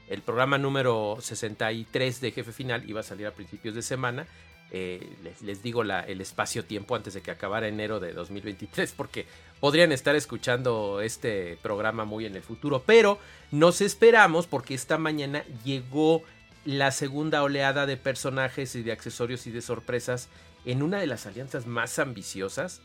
El 0.09 0.23
programa 0.23 0.59
número 0.59 1.19
63 1.21 2.21
de 2.21 2.33
Jefe 2.33 2.53
Final 2.53 2.89
iba 2.89 3.01
a 3.01 3.05
salir 3.05 3.27
a 3.27 3.33
principios 3.33 3.75
de 3.75 3.83
semana 3.83 4.27
eh, 4.75 5.07
les, 5.43 5.63
digo 5.63 5.83
el 5.83 6.21
espacio-tiempo 6.23 6.97
antes 6.97 7.13
de 7.13 7.21
que 7.21 7.31
acabara 7.31 7.69
enero 7.69 8.01
de 8.01 8.15
2023, 8.15 8.95
porque 8.97 9.27
podrían 9.61 9.93
estar 9.93 10.17
escuchando 10.17 11.03
este 11.03 11.59
programa 11.61 12.07
muy 12.07 12.25
en 12.25 12.37
el 12.37 12.43
futuro, 12.43 12.83
pero 12.87 13.19
nos 13.51 13.83
esperamos 13.83 14.47
porque 14.47 14.73
esta 14.73 14.97
mañana 14.97 15.45
llegó 15.63 16.23
la 16.65 16.91
segunda 16.91 17.43
oleada 17.43 17.85
de 17.85 17.99
personajes 17.99 18.75
y 18.75 18.83
de 18.83 18.93
accesorios 18.93 19.47
y 19.47 19.51
de 19.51 19.61
sorpresas 19.61 20.31
en 20.65 20.83
una 20.83 21.01
de 21.01 21.07
las 21.07 21.27
alianzas 21.27 21.67
más 21.67 21.99
ambiciosas 21.99 22.81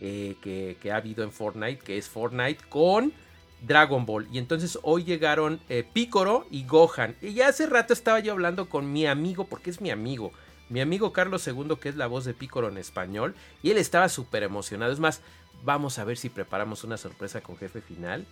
eh, 0.00 0.36
que, 0.40 0.90
ha 0.90 0.96
habido 0.96 1.22
en 1.24 1.32
Fortnite, 1.32 1.78
que 1.84 1.98
es 1.98 2.08
Fortnite 2.08 2.64
con 2.68 3.12
Dragon 3.60 4.06
Ball. 4.06 4.26
Y 4.32 4.38
entonces 4.38 4.78
hoy 4.82 5.04
llegaron 5.04 5.60
eh, 5.68 5.84
Picoro 5.92 6.46
y 6.50 6.64
Gohan. 6.64 7.16
Y 7.20 7.34
ya 7.34 7.48
hace 7.48 7.66
rato 7.66 7.92
estaba 7.92 8.20
yo 8.20 8.32
hablando 8.32 8.68
con 8.68 8.92
mi 8.92 9.06
amigo, 9.06 9.44
porque 9.44 9.70
es 9.70 9.80
mi 9.80 9.90
amigo, 9.90 10.32
mi 10.68 10.80
amigo 10.80 11.12
Carlos 11.12 11.46
II, 11.46 11.76
que 11.80 11.90
es 11.90 11.96
la 11.96 12.06
voz 12.06 12.24
de 12.24 12.34
Pícoro 12.34 12.68
en 12.68 12.78
español, 12.78 13.34
y 13.62 13.70
él 13.70 13.76
estaba 13.76 14.08
súper 14.08 14.42
emocionado. 14.42 14.92
Es 14.92 15.00
más, 15.00 15.20
vamos 15.64 15.98
a 15.98 16.04
ver 16.04 16.16
si 16.16 16.30
preparamos 16.30 16.84
una 16.84 16.96
sorpresa 16.96 17.40
con 17.42 17.56
jefe 17.56 17.80
final. 17.80 18.26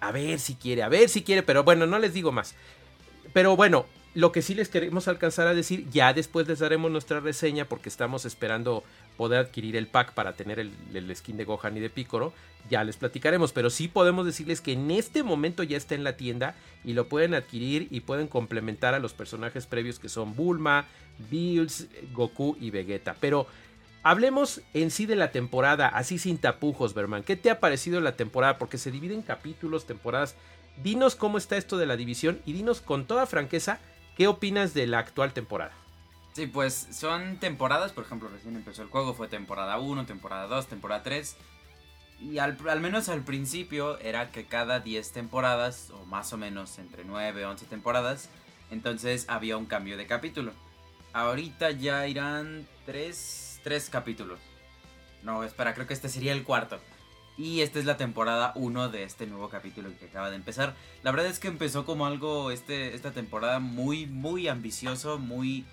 A 0.00 0.12
ver 0.12 0.38
si 0.38 0.54
quiere, 0.54 0.82
a 0.82 0.88
ver 0.88 1.08
si 1.08 1.22
quiere, 1.22 1.42
pero 1.42 1.64
bueno, 1.64 1.86
no 1.86 1.98
les 1.98 2.12
digo 2.12 2.32
más. 2.32 2.54
Pero 3.32 3.56
bueno, 3.56 3.86
lo 4.14 4.32
que 4.32 4.42
sí 4.42 4.54
les 4.54 4.68
queremos 4.68 5.06
alcanzar 5.06 5.46
a 5.46 5.54
decir, 5.54 5.88
ya 5.90 6.12
después 6.12 6.48
les 6.48 6.58
daremos 6.58 6.90
nuestra 6.90 7.20
reseña 7.20 7.66
porque 7.66 7.88
estamos 7.88 8.24
esperando 8.24 8.82
poder 9.16 9.38
adquirir 9.38 9.76
el 9.76 9.86
pack 9.86 10.14
para 10.14 10.32
tener 10.32 10.58
el, 10.58 11.16
skin 11.16 11.36
de 11.36 11.44
Gohan 11.44 11.76
y 11.76 11.80
de 11.80 11.90
Picoro. 11.90 12.32
Ya 12.68 12.82
les 12.82 12.96
platicaremos, 12.96 13.52
pero 13.52 13.70
sí 13.70 13.86
podemos 13.86 14.26
decirles 14.26 14.60
que 14.60 14.72
en 14.72 14.90
este 14.90 15.22
momento 15.22 15.62
ya 15.62 15.76
está 15.76 15.94
en 15.94 16.02
la 16.04 16.16
tienda 16.16 16.56
y 16.84 16.94
lo 16.94 17.08
pueden 17.08 17.34
adquirir 17.34 17.86
y 17.90 18.00
pueden 18.00 18.26
complementar 18.26 18.94
a 18.94 18.98
los 18.98 19.12
personajes 19.12 19.66
previos 19.66 20.00
que 20.00 20.08
son 20.08 20.34
Bulma, 20.34 20.86
Bills, 21.30 21.86
Goku 22.12 22.56
y 22.60 22.70
Vegeta. 22.70 23.14
Pero 23.20 23.46
hablemos 24.02 24.60
en 24.74 24.90
sí 24.90 25.06
de 25.06 25.16
la 25.16 25.30
temporada, 25.30 25.86
así 25.86 26.18
sin 26.18 26.38
tapujos, 26.38 26.94
Berman. 26.94 27.22
¿Qué 27.22 27.36
te 27.36 27.50
ha 27.50 27.60
parecido 27.60 28.00
la 28.00 28.16
temporada? 28.16 28.58
Porque 28.58 28.78
se 28.78 28.90
divide 28.90 29.14
en 29.14 29.22
capítulos, 29.22 29.86
temporadas. 29.86 30.34
Dinos 30.82 31.14
cómo 31.14 31.38
está 31.38 31.56
esto 31.56 31.76
de 31.76 31.86
la 31.86 31.96
división 31.96 32.40
y 32.44 32.54
dinos 32.54 32.80
con 32.80 33.06
toda 33.06 33.26
franqueza 33.26 33.80
¿Qué 34.20 34.28
opinas 34.28 34.74
de 34.74 34.86
la 34.86 34.98
actual 34.98 35.32
temporada? 35.32 35.72
Sí, 36.34 36.46
pues 36.46 36.88
son 36.90 37.38
temporadas, 37.38 37.92
por 37.92 38.04
ejemplo, 38.04 38.28
recién 38.28 38.54
empezó 38.54 38.82
el 38.82 38.88
juego, 38.88 39.14
fue 39.14 39.28
temporada 39.28 39.78
1, 39.78 40.04
temporada 40.04 40.46
2, 40.46 40.66
temporada 40.66 41.02
3. 41.02 41.38
Y 42.20 42.36
al, 42.36 42.58
menos 42.82 43.08
al 43.08 43.22
principio 43.22 43.98
era 44.00 44.30
que 44.30 44.44
cada 44.44 44.80
10 44.80 45.12
temporadas, 45.12 45.88
o 45.88 46.04
más 46.04 46.34
o 46.34 46.36
menos 46.36 46.78
entre 46.78 47.06
9 47.06 47.40
y 47.40 47.44
11 47.44 47.64
temporadas, 47.64 48.28
entonces 48.70 49.24
había 49.26 49.56
un 49.56 49.64
cambio 49.64 49.96
de 49.96 50.06
capítulo. 50.06 50.52
Ahorita 51.14 51.70
ya 51.70 52.06
irán 52.06 52.68
3, 52.84 53.60
3 53.64 53.88
capítulos. 53.88 54.38
No, 55.22 55.44
espera, 55.44 55.72
creo 55.72 55.86
que 55.86 55.94
este 55.94 56.10
sería 56.10 56.34
el 56.34 56.44
cuarto. 56.44 56.78
Y 57.40 57.62
esta 57.62 57.78
es 57.78 57.86
la 57.86 57.96
temporada 57.96 58.52
1 58.54 58.90
de 58.90 59.02
este 59.02 59.26
nuevo 59.26 59.48
capítulo 59.48 59.88
que 59.98 60.04
acaba 60.04 60.28
de 60.28 60.36
empezar. 60.36 60.74
La 61.02 61.10
verdad 61.10 61.26
es 61.28 61.38
que 61.38 61.48
empezó 61.48 61.86
como 61.86 62.04
algo 62.04 62.50
este, 62.50 62.94
esta 62.94 63.12
temporada 63.12 63.60
muy, 63.60 64.04
muy 64.04 64.46
ambicioso, 64.46 65.18
muy 65.18 65.64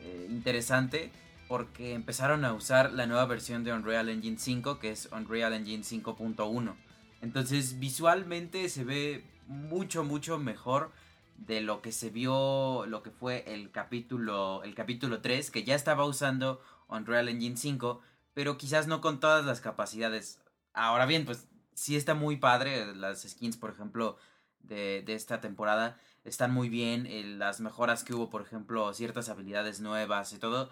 eh, 0.00 0.26
interesante. 0.28 1.12
Porque 1.46 1.94
empezaron 1.94 2.44
a 2.44 2.52
usar 2.52 2.92
la 2.92 3.06
nueva 3.06 3.24
versión 3.26 3.62
de 3.62 3.72
Unreal 3.72 4.08
Engine 4.08 4.36
5, 4.36 4.80
que 4.80 4.90
es 4.90 5.10
Unreal 5.12 5.52
Engine 5.52 5.84
5.1. 5.84 6.74
Entonces 7.20 7.78
visualmente 7.78 8.68
se 8.68 8.82
ve 8.82 9.24
mucho, 9.46 10.02
mucho 10.02 10.38
mejor 10.40 10.90
de 11.36 11.60
lo 11.60 11.82
que 11.82 11.92
se 11.92 12.10
vio, 12.10 12.84
lo 12.86 13.04
que 13.04 13.12
fue 13.12 13.44
el 13.46 13.70
capítulo, 13.70 14.64
el 14.64 14.74
capítulo 14.74 15.20
3, 15.20 15.52
que 15.52 15.62
ya 15.62 15.76
estaba 15.76 16.04
usando 16.04 16.60
Unreal 16.88 17.28
Engine 17.28 17.56
5, 17.56 18.00
pero 18.34 18.58
quizás 18.58 18.88
no 18.88 19.00
con 19.00 19.20
todas 19.20 19.44
las 19.44 19.60
capacidades. 19.60 20.41
Ahora 20.74 21.06
bien, 21.06 21.24
pues 21.24 21.48
sí 21.74 21.96
está 21.96 22.14
muy 22.14 22.36
padre. 22.36 22.94
Las 22.94 23.22
skins, 23.22 23.56
por 23.56 23.70
ejemplo, 23.70 24.16
de, 24.60 25.02
de 25.04 25.14
esta 25.14 25.40
temporada 25.40 25.98
están 26.24 26.52
muy 26.52 26.68
bien. 26.68 27.38
las 27.38 27.60
mejoras 27.60 28.04
que 28.04 28.14
hubo, 28.14 28.30
por 28.30 28.42
ejemplo, 28.42 28.92
ciertas 28.94 29.28
habilidades 29.28 29.80
nuevas 29.80 30.32
y 30.32 30.38
todo. 30.38 30.70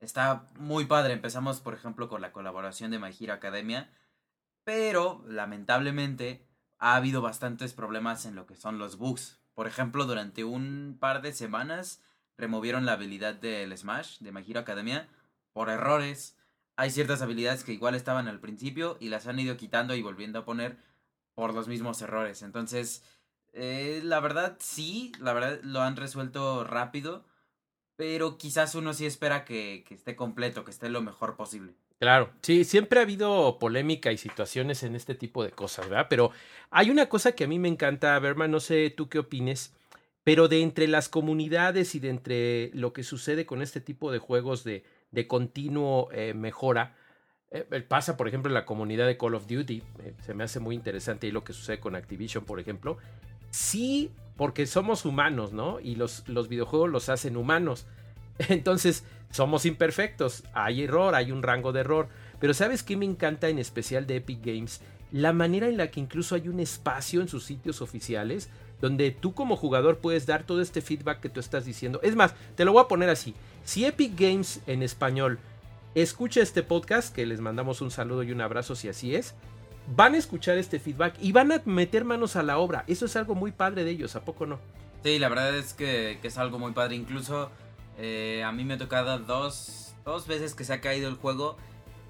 Está 0.00 0.46
muy 0.58 0.86
padre. 0.86 1.12
Empezamos, 1.12 1.60
por 1.60 1.74
ejemplo, 1.74 2.08
con 2.08 2.20
la 2.20 2.32
colaboración 2.32 2.90
de 2.90 2.98
My 2.98 3.10
Hero 3.18 3.34
Academia. 3.34 3.90
Pero, 4.64 5.24
lamentablemente, 5.26 6.46
ha 6.78 6.96
habido 6.96 7.22
bastantes 7.22 7.72
problemas 7.74 8.26
en 8.26 8.34
lo 8.34 8.46
que 8.46 8.56
son 8.56 8.78
los 8.78 8.96
bugs. 8.96 9.40
Por 9.54 9.66
ejemplo, 9.66 10.04
durante 10.06 10.44
un 10.44 10.96
par 10.98 11.22
de 11.22 11.32
semanas 11.32 12.02
removieron 12.36 12.86
la 12.86 12.94
habilidad 12.94 13.34
del 13.34 13.76
Smash 13.76 14.18
de 14.18 14.32
My 14.32 14.44
Hero 14.48 14.60
Academia 14.60 15.08
por 15.52 15.68
errores 15.68 16.36
hay 16.76 16.90
ciertas 16.90 17.22
habilidades 17.22 17.64
que 17.64 17.72
igual 17.72 17.94
estaban 17.94 18.28
al 18.28 18.40
principio 18.40 18.96
y 19.00 19.08
las 19.08 19.26
han 19.26 19.38
ido 19.38 19.56
quitando 19.56 19.94
y 19.94 20.02
volviendo 20.02 20.38
a 20.38 20.44
poner 20.44 20.76
por 21.34 21.54
los 21.54 21.68
mismos 21.68 22.00
errores. 22.02 22.42
Entonces, 22.42 23.04
eh, 23.52 24.00
la 24.04 24.20
verdad 24.20 24.56
sí, 24.60 25.12
la 25.20 25.32
verdad 25.32 25.60
lo 25.62 25.80
han 25.80 25.96
resuelto 25.96 26.64
rápido, 26.64 27.24
pero 27.96 28.38
quizás 28.38 28.74
uno 28.74 28.94
sí 28.94 29.06
espera 29.06 29.44
que, 29.44 29.84
que 29.86 29.94
esté 29.94 30.16
completo, 30.16 30.64
que 30.64 30.70
esté 30.70 30.88
lo 30.88 31.02
mejor 31.02 31.36
posible. 31.36 31.74
Claro, 31.98 32.32
sí, 32.42 32.64
siempre 32.64 32.98
ha 32.98 33.04
habido 33.04 33.58
polémica 33.60 34.10
y 34.10 34.18
situaciones 34.18 34.82
en 34.82 34.96
este 34.96 35.14
tipo 35.14 35.44
de 35.44 35.52
cosas, 35.52 35.88
¿verdad? 35.88 36.08
Pero 36.10 36.32
hay 36.70 36.90
una 36.90 37.08
cosa 37.08 37.32
que 37.32 37.44
a 37.44 37.46
mí 37.46 37.60
me 37.60 37.68
encanta, 37.68 38.18
Berman, 38.18 38.50
no 38.50 38.58
sé 38.58 38.90
tú 38.90 39.08
qué 39.08 39.20
opines, 39.20 39.72
pero 40.24 40.48
de 40.48 40.62
entre 40.62 40.88
las 40.88 41.08
comunidades 41.08 41.94
y 41.94 42.00
de 42.00 42.08
entre 42.08 42.70
lo 42.74 42.92
que 42.92 43.04
sucede 43.04 43.46
con 43.46 43.62
este 43.62 43.80
tipo 43.80 44.10
de 44.10 44.18
juegos 44.18 44.64
de, 44.64 44.82
de 45.12 45.28
continuo 45.28 46.08
eh, 46.12 46.34
mejora. 46.34 46.96
Eh, 47.50 47.82
pasa, 47.86 48.16
por 48.16 48.26
ejemplo, 48.26 48.50
en 48.50 48.54
la 48.54 48.64
comunidad 48.64 49.06
de 49.06 49.16
Call 49.16 49.34
of 49.34 49.46
Duty. 49.46 49.82
Eh, 50.00 50.14
se 50.24 50.34
me 50.34 50.42
hace 50.44 50.58
muy 50.58 50.74
interesante 50.74 51.26
ahí 51.26 51.32
lo 51.32 51.44
que 51.44 51.52
sucede 51.52 51.78
con 51.78 51.94
Activision, 51.94 52.44
por 52.44 52.58
ejemplo. 52.58 52.98
Sí, 53.50 54.10
porque 54.36 54.66
somos 54.66 55.04
humanos, 55.04 55.52
¿no? 55.52 55.78
Y 55.78 55.94
los, 55.94 56.26
los 56.28 56.48
videojuegos 56.48 56.90
los 56.90 57.08
hacen 57.08 57.36
humanos. 57.36 57.86
Entonces, 58.48 59.04
somos 59.30 59.66
imperfectos. 59.66 60.44
Hay 60.54 60.82
error, 60.82 61.14
hay 61.14 61.30
un 61.30 61.42
rango 61.42 61.72
de 61.72 61.80
error. 61.80 62.08
Pero 62.40 62.54
¿sabes 62.54 62.82
qué 62.82 62.96
me 62.96 63.04
encanta 63.04 63.48
en 63.48 63.58
especial 63.58 64.06
de 64.06 64.16
Epic 64.16 64.44
Games? 64.44 64.80
La 65.12 65.34
manera 65.34 65.68
en 65.68 65.76
la 65.76 65.90
que 65.90 66.00
incluso 66.00 66.34
hay 66.34 66.48
un 66.48 66.58
espacio 66.58 67.20
en 67.20 67.28
sus 67.28 67.44
sitios 67.44 67.82
oficiales 67.82 68.48
donde 68.82 69.12
tú 69.12 69.32
como 69.32 69.56
jugador 69.56 69.98
puedes 69.98 70.26
dar 70.26 70.42
todo 70.42 70.60
este 70.60 70.82
feedback 70.82 71.20
que 71.20 71.28
tú 71.28 71.38
estás 71.38 71.64
diciendo. 71.64 72.00
Es 72.02 72.16
más, 72.16 72.34
te 72.56 72.64
lo 72.64 72.72
voy 72.72 72.82
a 72.82 72.88
poner 72.88 73.08
así. 73.08 73.32
Si 73.64 73.86
Epic 73.86 74.18
Games 74.18 74.60
en 74.66 74.82
español 74.82 75.38
escucha 75.94 76.42
este 76.42 76.64
podcast, 76.64 77.14
que 77.14 77.24
les 77.24 77.40
mandamos 77.40 77.80
un 77.80 77.92
saludo 77.92 78.24
y 78.24 78.32
un 78.32 78.40
abrazo 78.40 78.74
si 78.74 78.88
así 78.88 79.14
es, 79.14 79.34
van 79.94 80.14
a 80.14 80.18
escuchar 80.18 80.58
este 80.58 80.80
feedback 80.80 81.14
y 81.20 81.30
van 81.30 81.52
a 81.52 81.62
meter 81.64 82.04
manos 82.04 82.34
a 82.34 82.42
la 82.42 82.58
obra. 82.58 82.82
Eso 82.88 83.06
es 83.06 83.14
algo 83.14 83.36
muy 83.36 83.52
padre 83.52 83.84
de 83.84 83.92
ellos, 83.92 84.16
¿a 84.16 84.24
poco 84.24 84.46
no? 84.46 84.58
Sí, 85.04 85.20
la 85.20 85.28
verdad 85.28 85.56
es 85.56 85.74
que, 85.74 86.18
es 86.20 86.38
algo 86.38 86.58
muy 86.58 86.72
padre. 86.72 86.96
Incluso 86.96 87.52
eh, 87.98 88.42
a 88.44 88.50
mí 88.50 88.64
me 88.64 88.74
ha 88.74 88.78
tocado 88.78 89.16
dos, 89.20 89.94
dos 90.04 90.26
veces 90.26 90.56
que 90.56 90.64
se 90.64 90.72
ha 90.72 90.80
caído 90.80 91.08
el 91.08 91.14
juego. 91.14 91.56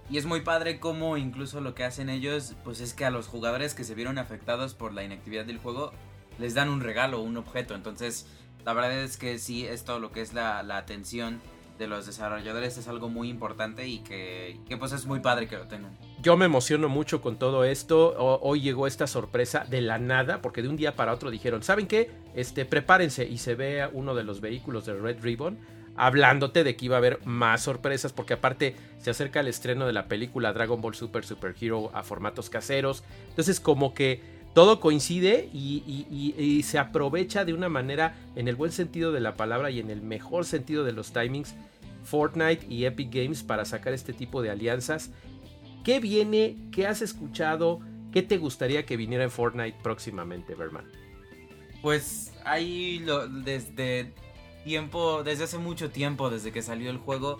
Y 0.08 0.16
es 0.16 0.24
muy 0.24 0.40
padre 0.40 0.80
como 0.80 1.18
incluso 1.18 1.60
lo 1.60 1.74
que 1.74 1.84
hacen 1.84 2.08
ellos, 2.08 2.54
pues 2.64 2.80
es 2.80 2.94
que 2.94 3.04
a 3.04 3.10
los 3.10 3.28
jugadores 3.28 3.74
que 3.74 3.84
se 3.84 3.94
vieron 3.94 4.16
afectados 4.16 4.72
por 4.72 4.94
la 4.94 5.04
inactividad 5.04 5.44
del 5.44 5.58
juego, 5.58 5.92
les 6.38 6.54
dan 6.54 6.68
un 6.68 6.80
regalo, 6.80 7.20
un 7.20 7.36
objeto. 7.36 7.74
Entonces, 7.74 8.26
la 8.64 8.72
verdad 8.72 8.92
es 8.92 9.16
que 9.16 9.38
sí, 9.38 9.66
esto 9.66 9.98
lo 9.98 10.12
que 10.12 10.20
es 10.20 10.34
la, 10.34 10.58
atención 10.76 11.40
de 11.78 11.86
los 11.86 12.06
desarrolladores 12.06 12.78
es 12.78 12.86
algo 12.86 13.08
muy 13.08 13.28
importante 13.28 13.88
y 13.88 13.98
que, 14.00 14.58
pues 14.78 14.92
es 14.92 15.06
muy 15.06 15.20
padre 15.20 15.48
que 15.48 15.56
lo 15.56 15.66
tengan. 15.66 15.96
Yo 16.20 16.36
me 16.36 16.44
emociono 16.44 16.88
mucho 16.88 17.20
con 17.20 17.36
todo 17.38 17.64
esto. 17.64 18.14
hoy 18.18 18.60
llegó 18.60 18.86
esta 18.86 19.06
sorpresa 19.06 19.66
de 19.68 19.80
la 19.80 19.98
nada, 19.98 20.40
porque 20.42 20.62
de 20.62 20.68
un 20.68 20.76
día 20.76 20.94
para 20.94 21.12
otro 21.12 21.30
dijeron, 21.30 21.62
¿saben 21.62 21.86
qué? 21.86 22.10
Este, 22.34 22.64
prepárense 22.64 23.24
y 23.24 23.38
se 23.38 23.54
ve 23.54 23.88
uno 23.92 24.14
de 24.14 24.22
los 24.22 24.40
vehículos 24.40 24.86
de 24.86 24.94
Red 24.94 25.22
Ribbon 25.22 25.58
hablándote 25.96 26.64
de 26.64 26.76
que 26.76 26.86
iba 26.86 26.96
a 26.96 26.98
haber 26.98 27.20
más 27.26 27.62
sorpresas, 27.62 28.12
porque 28.12 28.34
aparte 28.34 28.76
se 28.98 29.10
acerca 29.10 29.40
el 29.40 29.48
estreno 29.48 29.86
de 29.86 29.92
la 29.92 30.08
película 30.08 30.52
Dragon 30.52 30.80
Ball 30.80 30.94
Super 30.94 31.24
Super 31.24 31.54
Hero 31.60 31.90
a 31.94 32.02
formatos 32.02 32.48
caseros. 32.48 33.04
Entonces 33.28 33.60
como 33.60 33.94
que 33.94 34.22
todo 34.54 34.80
coincide 34.80 35.48
y, 35.52 36.62
se 36.64 36.78
aprovecha 36.78 37.44
de 37.44 37.54
una 37.54 37.68
manera, 37.68 38.16
en 38.36 38.48
el 38.48 38.56
buen 38.56 38.72
sentido 38.72 39.12
de 39.12 39.20
la 39.20 39.36
palabra 39.36 39.70
y 39.70 39.80
en 39.80 39.90
el 39.90 40.02
mejor 40.02 40.44
sentido 40.44 40.84
de 40.84 40.92
los 40.92 41.12
timings, 41.12 41.54
Fortnite 42.04 42.66
y 42.68 42.84
Epic 42.84 43.12
Games 43.12 43.42
para 43.42 43.64
sacar 43.64 43.92
este 43.92 44.12
tipo 44.12 44.42
de 44.42 44.50
alianzas. 44.50 45.10
¿Qué 45.84 46.00
viene? 46.00 46.56
¿Qué 46.70 46.86
has 46.86 47.00
escuchado? 47.00 47.80
¿Qué 48.12 48.22
te 48.22 48.38
gustaría 48.38 48.84
que 48.84 48.96
viniera 48.96 49.24
en 49.24 49.30
Fortnite 49.30 49.78
próximamente, 49.82 50.54
Berman? 50.54 50.90
Pues 51.80 52.32
hay 52.44 53.04
desde 53.44 54.12
tiempo, 54.64 55.22
desde 55.22 55.44
hace 55.44 55.58
mucho 55.58 55.90
tiempo, 55.90 56.30
desde 56.30 56.52
que 56.52 56.62
salió 56.62 56.90
el 56.90 56.98
juego, 56.98 57.38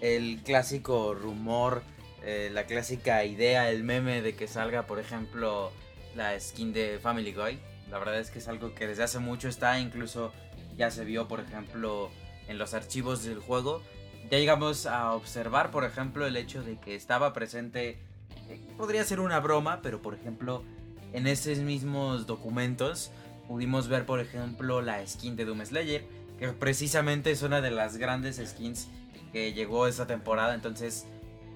el 0.00 0.40
clásico 0.42 1.14
rumor, 1.14 1.82
eh, 2.24 2.50
la 2.52 2.64
clásica 2.64 3.24
idea, 3.24 3.70
el 3.70 3.84
meme 3.84 4.22
de 4.22 4.34
que 4.34 4.48
salga, 4.48 4.86
por 4.86 4.98
ejemplo, 4.98 5.70
la 6.16 6.38
skin 6.38 6.72
de 6.72 6.98
Family 6.98 7.32
Guy. 7.32 7.58
La 7.90 7.98
verdad 7.98 8.18
es 8.18 8.30
que 8.30 8.38
es 8.38 8.48
algo 8.48 8.74
que 8.74 8.86
desde 8.86 9.02
hace 9.02 9.18
mucho 9.18 9.48
está, 9.48 9.78
incluso 9.78 10.32
ya 10.76 10.90
se 10.90 11.04
vio, 11.04 11.28
por 11.28 11.40
ejemplo, 11.40 12.10
en 12.48 12.58
los 12.58 12.74
archivos 12.74 13.24
del 13.24 13.38
juego. 13.38 13.82
ya 14.30 14.38
llegamos 14.38 14.86
a 14.86 15.12
observar, 15.12 15.70
por 15.70 15.84
ejemplo, 15.84 16.26
el 16.26 16.36
hecho 16.36 16.62
de 16.62 16.78
que 16.78 16.94
estaba 16.94 17.32
presente, 17.34 17.98
eh, 18.48 18.60
podría 18.76 19.04
ser 19.04 19.20
una 19.20 19.38
broma, 19.38 19.80
pero 19.82 20.00
por 20.00 20.14
ejemplo, 20.14 20.64
en 21.12 21.26
esos 21.26 21.58
mismos 21.58 22.26
documentos 22.26 23.10
pudimos 23.46 23.88
ver, 23.88 24.06
por 24.06 24.20
ejemplo, 24.20 24.80
la 24.80 25.06
skin 25.06 25.36
de 25.36 25.44
Doom 25.44 25.64
Slayer, 25.66 26.06
que 26.38 26.48
precisamente 26.48 27.30
es 27.30 27.42
una 27.42 27.60
de 27.60 27.70
las 27.70 27.98
grandes 27.98 28.42
skins 28.44 28.88
que 29.30 29.52
llegó 29.52 29.86
esta 29.86 30.06
temporada, 30.06 30.54
entonces, 30.54 31.06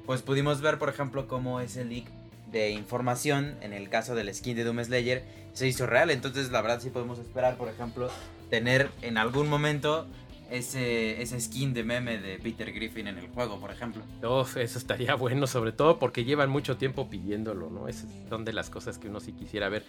pues 0.04 0.20
pudimos 0.20 0.60
ver, 0.60 0.78
por 0.78 0.90
ejemplo, 0.90 1.26
cómo 1.26 1.60
ese 1.60 1.84
leak 1.84 2.17
de 2.50 2.70
información, 2.70 3.56
en 3.60 3.72
el 3.72 3.88
caso 3.88 4.14
del 4.14 4.34
skin 4.34 4.56
de 4.56 4.64
Doom 4.64 4.82
Slayer, 4.84 5.24
se 5.52 5.66
hizo 5.66 5.86
real, 5.86 6.10
entonces 6.10 6.50
la 6.50 6.62
verdad 6.62 6.80
sí 6.80 6.90
podemos 6.90 7.18
esperar, 7.18 7.56
por 7.56 7.68
ejemplo, 7.68 8.10
tener 8.50 8.90
en 9.02 9.18
algún 9.18 9.48
momento 9.48 10.06
ese, 10.50 11.20
ese 11.20 11.40
skin 11.40 11.74
de 11.74 11.84
meme 11.84 12.18
de 12.18 12.38
Peter 12.38 12.72
Griffin 12.72 13.08
en 13.08 13.18
el 13.18 13.28
juego, 13.28 13.58
por 13.60 13.70
ejemplo. 13.70 14.02
Uf, 14.22 14.56
eso 14.56 14.78
estaría 14.78 15.14
bueno, 15.16 15.46
sobre 15.46 15.72
todo 15.72 15.98
porque 15.98 16.24
llevan 16.24 16.50
mucho 16.50 16.76
tiempo 16.76 17.08
pidiéndolo, 17.08 17.70
¿no? 17.70 17.88
Esas 17.88 18.10
son 18.28 18.44
de 18.44 18.52
las 18.52 18.70
cosas 18.70 18.98
que 18.98 19.08
uno 19.08 19.20
sí 19.20 19.32
quisiera 19.32 19.68
ver. 19.68 19.84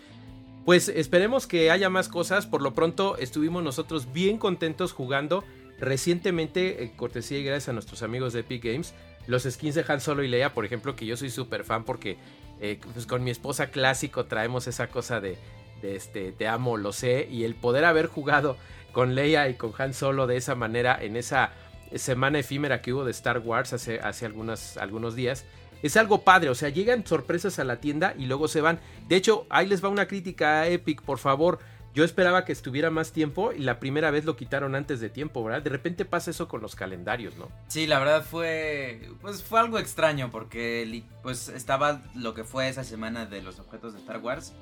Pues 0.65 0.89
esperemos 0.89 1.47
que 1.47 1.71
haya 1.71 1.89
más 1.89 2.09
cosas. 2.09 2.45
Por 2.45 2.61
lo 2.61 2.75
pronto 2.75 3.17
estuvimos 3.17 3.63
nosotros 3.63 4.11
bien 4.13 4.37
contentos 4.37 4.91
jugando 4.91 5.43
recientemente, 5.79 6.83
eh, 6.83 6.91
cortesía 6.95 7.39
y 7.39 7.43
gracias 7.43 7.69
a 7.69 7.73
nuestros 7.73 8.03
amigos 8.03 8.33
de 8.33 8.41
Epic 8.41 8.63
Games, 8.63 8.93
los 9.27 9.43
skins 9.43 9.75
de 9.75 9.85
Han 9.87 10.01
Solo 10.01 10.23
y 10.23 10.27
Leia, 10.27 10.53
por 10.53 10.65
ejemplo, 10.65 10.95
que 10.95 11.05
yo 11.05 11.15
soy 11.15 11.29
súper 11.29 11.63
fan 11.63 11.85
porque 11.85 12.17
eh, 12.59 12.79
pues 12.93 13.05
con 13.05 13.23
mi 13.23 13.31
esposa 13.31 13.67
clásico 13.67 14.25
traemos 14.25 14.67
esa 14.67 14.87
cosa 14.87 15.19
de, 15.19 15.37
este, 15.81 16.31
te 16.31 16.47
amo, 16.47 16.77
lo 16.77 16.91
sé, 16.91 17.27
y 17.29 17.43
el 17.43 17.55
poder 17.55 17.85
haber 17.85 18.07
jugado 18.07 18.57
con 18.91 19.15
Leia 19.15 19.47
y 19.49 19.53
con 19.55 19.71
Han 19.77 19.93
Solo 19.93 20.27
de 20.27 20.37
esa 20.37 20.55
manera 20.55 20.97
en 21.01 21.15
esa 21.15 21.51
semana 21.95 22.39
efímera 22.39 22.81
que 22.81 22.93
hubo 22.93 23.05
de 23.05 23.11
Star 23.11 23.39
Wars 23.39 23.73
hace, 23.73 23.99
hace 23.99 24.25
algunos 24.25 25.15
días. 25.15 25.45
Es 25.81 25.95
algo 25.95 26.23
padre, 26.23 26.49
o 26.49 26.55
sea, 26.55 26.69
llegan 26.69 27.05
sorpresas 27.05 27.57
a 27.59 27.63
la 27.63 27.77
tienda 27.77 28.13
y 28.17 28.25
luego 28.25 28.47
se 28.49 28.59
van. 28.59 28.79
De 29.07 29.15
hecho, 29.15 29.47
ahí 29.49 29.65
les 29.65 29.83
va 29.83 29.87
una 29.87 30.07
crítica 30.07 30.61
a 30.61 30.67
Epic, 30.67 31.01
por 31.01 31.19
favor. 31.19 31.59
Yo 31.93 32.03
esperaba 32.03 32.45
que 32.45 32.51
estuviera 32.51 32.89
más 32.89 33.11
tiempo 33.11 33.51
y 33.51 33.59
la 33.59 33.79
primera 33.79 34.11
vez 34.11 34.25
lo 34.25 34.35
quitaron 34.35 34.75
antes 34.75 34.99
de 34.99 35.09
tiempo, 35.09 35.43
¿verdad? 35.43 35.61
De 35.61 35.69
repente 35.69 36.05
pasa 36.05 36.31
eso 36.31 36.47
con 36.47 36.61
los 36.61 36.75
calendarios, 36.75 37.35
¿no? 37.37 37.49
Sí, 37.67 37.87
la 37.87 37.99
verdad 37.99 38.23
fue 38.23 39.09
pues 39.21 39.43
fue 39.43 39.59
algo 39.59 39.79
extraño 39.79 40.29
porque 40.31 41.03
pues 41.23 41.49
estaba 41.49 42.01
lo 42.15 42.33
que 42.33 42.43
fue 42.43 42.69
esa 42.69 42.83
semana 42.83 43.25
de 43.25 43.41
los 43.41 43.59
objetos 43.59 43.93
de 43.93 43.99
Star 43.99 44.19
Wars 44.19 44.53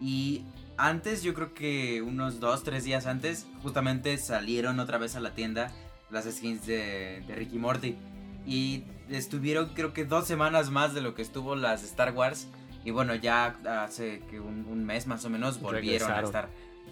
y 0.00 0.44
antes, 0.76 1.22
yo 1.22 1.34
creo 1.34 1.54
que 1.54 2.02
unos 2.02 2.40
dos, 2.40 2.62
tres 2.62 2.84
días 2.84 3.06
antes, 3.06 3.46
justamente 3.62 4.16
salieron 4.18 4.78
otra 4.78 4.98
vez 4.98 5.16
a 5.16 5.20
la 5.20 5.34
tienda 5.34 5.72
las 6.10 6.24
skins 6.24 6.66
de, 6.66 7.24
Ricky 7.28 7.58
Morty. 7.58 7.96
Y 8.46 8.84
estuvieron 9.10 9.70
creo 9.74 9.92
que 9.92 10.04
dos 10.04 10.26
semanas 10.26 10.70
más 10.70 10.94
de 10.94 11.00
lo 11.00 11.14
que 11.14 11.22
estuvo 11.22 11.56
las 11.56 11.82
Star 11.82 12.14
Wars. 12.14 12.46
Y 12.88 12.90
bueno, 12.90 13.14
ya 13.14 13.54
hace 13.84 14.22
que 14.30 14.40
un, 14.40 14.86
mes 14.86 15.06
más 15.06 15.22
o 15.26 15.28
menos 15.28 15.60
volvieron 15.60 16.10
a 16.10 16.22
estar. 16.22 16.48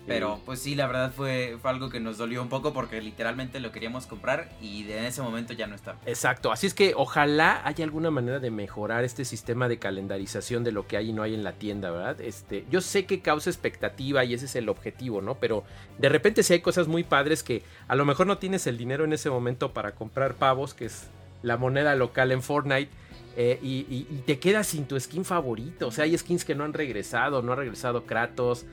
Pero 0.07 0.39
pues 0.45 0.61
sí, 0.61 0.75
la 0.75 0.87
verdad 0.87 1.11
fue, 1.11 1.57
fue 1.63 1.71
algo 1.71 1.89
que 1.89 2.01
nos 2.01 2.19
dolió 2.19 2.43
un 2.43 2.51
poco 2.51 2.75
porque 2.75 3.01
literalmente 3.01 3.61
lo 3.61 3.73
queríamos 3.73 4.07
comprar 4.07 4.51
y 4.61 4.83
en 4.93 5.07
ese 5.07 5.23
momento 5.23 5.55
ya 5.55 5.67
no 5.67 5.75
está. 5.75 5.97
Exacto, 6.05 6.53
así 6.53 6.67
es 6.67 6.75
que 6.75 6.93
ojalá 6.95 7.63
haya 7.65 7.83
alguna 7.83 8.11
manera 8.11 8.41
de 8.41 8.51
mejorar 8.51 9.05
este 9.05 9.25
sistema 9.25 9.69
de 9.69 9.79
calendarización 9.79 10.65
de 10.65 10.73
lo 10.73 10.87
que 10.87 10.99
hay 10.99 11.09
y 11.09 11.13
no 11.15 11.23
hay 11.23 11.33
en 11.33 11.43
la 11.43 11.53
tienda, 11.53 11.91
¿verdad? 11.91 12.21
Este, 12.21 12.67
yo 12.71 12.83
sé 12.83 13.07
que 13.07 13.21
causa 13.21 13.49
expectativa 13.49 14.23
y 14.23 14.35
ese 14.35 14.45
es 14.45 14.55
el 14.55 14.69
objetivo, 14.69 15.23
¿no? 15.23 15.37
Pero 15.37 15.65
de 15.97 16.11
repente 16.11 16.43
si 16.43 16.53
hay 16.53 16.61
cosas 16.61 16.89
muy 16.89 17.05
padres 17.05 17.43
que 17.43 17.63
a 17.89 17.97
lo 17.97 18.05
mejor 18.05 18.27
no 18.27 18.37
tienes 18.37 18.67
el 18.67 18.77
dinero 18.77 19.07
en 19.07 19.15
ese 19.15 19.31
momento 19.31 19.73
para 19.73 19.93
comprar 19.93 20.35
pavos, 20.35 20.75
que 20.75 20.85
es 20.85 21.09
la 21.43 21.57
moneda 21.57 21.95
local 21.95 22.33
en 22.33 22.43
Fortnite. 22.43 22.91
Eh, 23.37 23.59
y, 23.63 24.05
te 24.25 24.39
quedas 24.39 24.67
sin 24.67 24.87
tu 24.87 24.99
skin 24.99 25.25
favorito. 25.25 25.89
O 25.89 25.91
sea, 25.91 26.05
hay 26.05 26.17
skins 26.17 26.45
que 26.45 26.55
no 26.55 26.65
han 26.65 26.73
regresado. 26.73 27.43
No 27.43 27.53
ha 27.53 27.57
regresado 27.57 28.07
Kratos. 28.07 28.67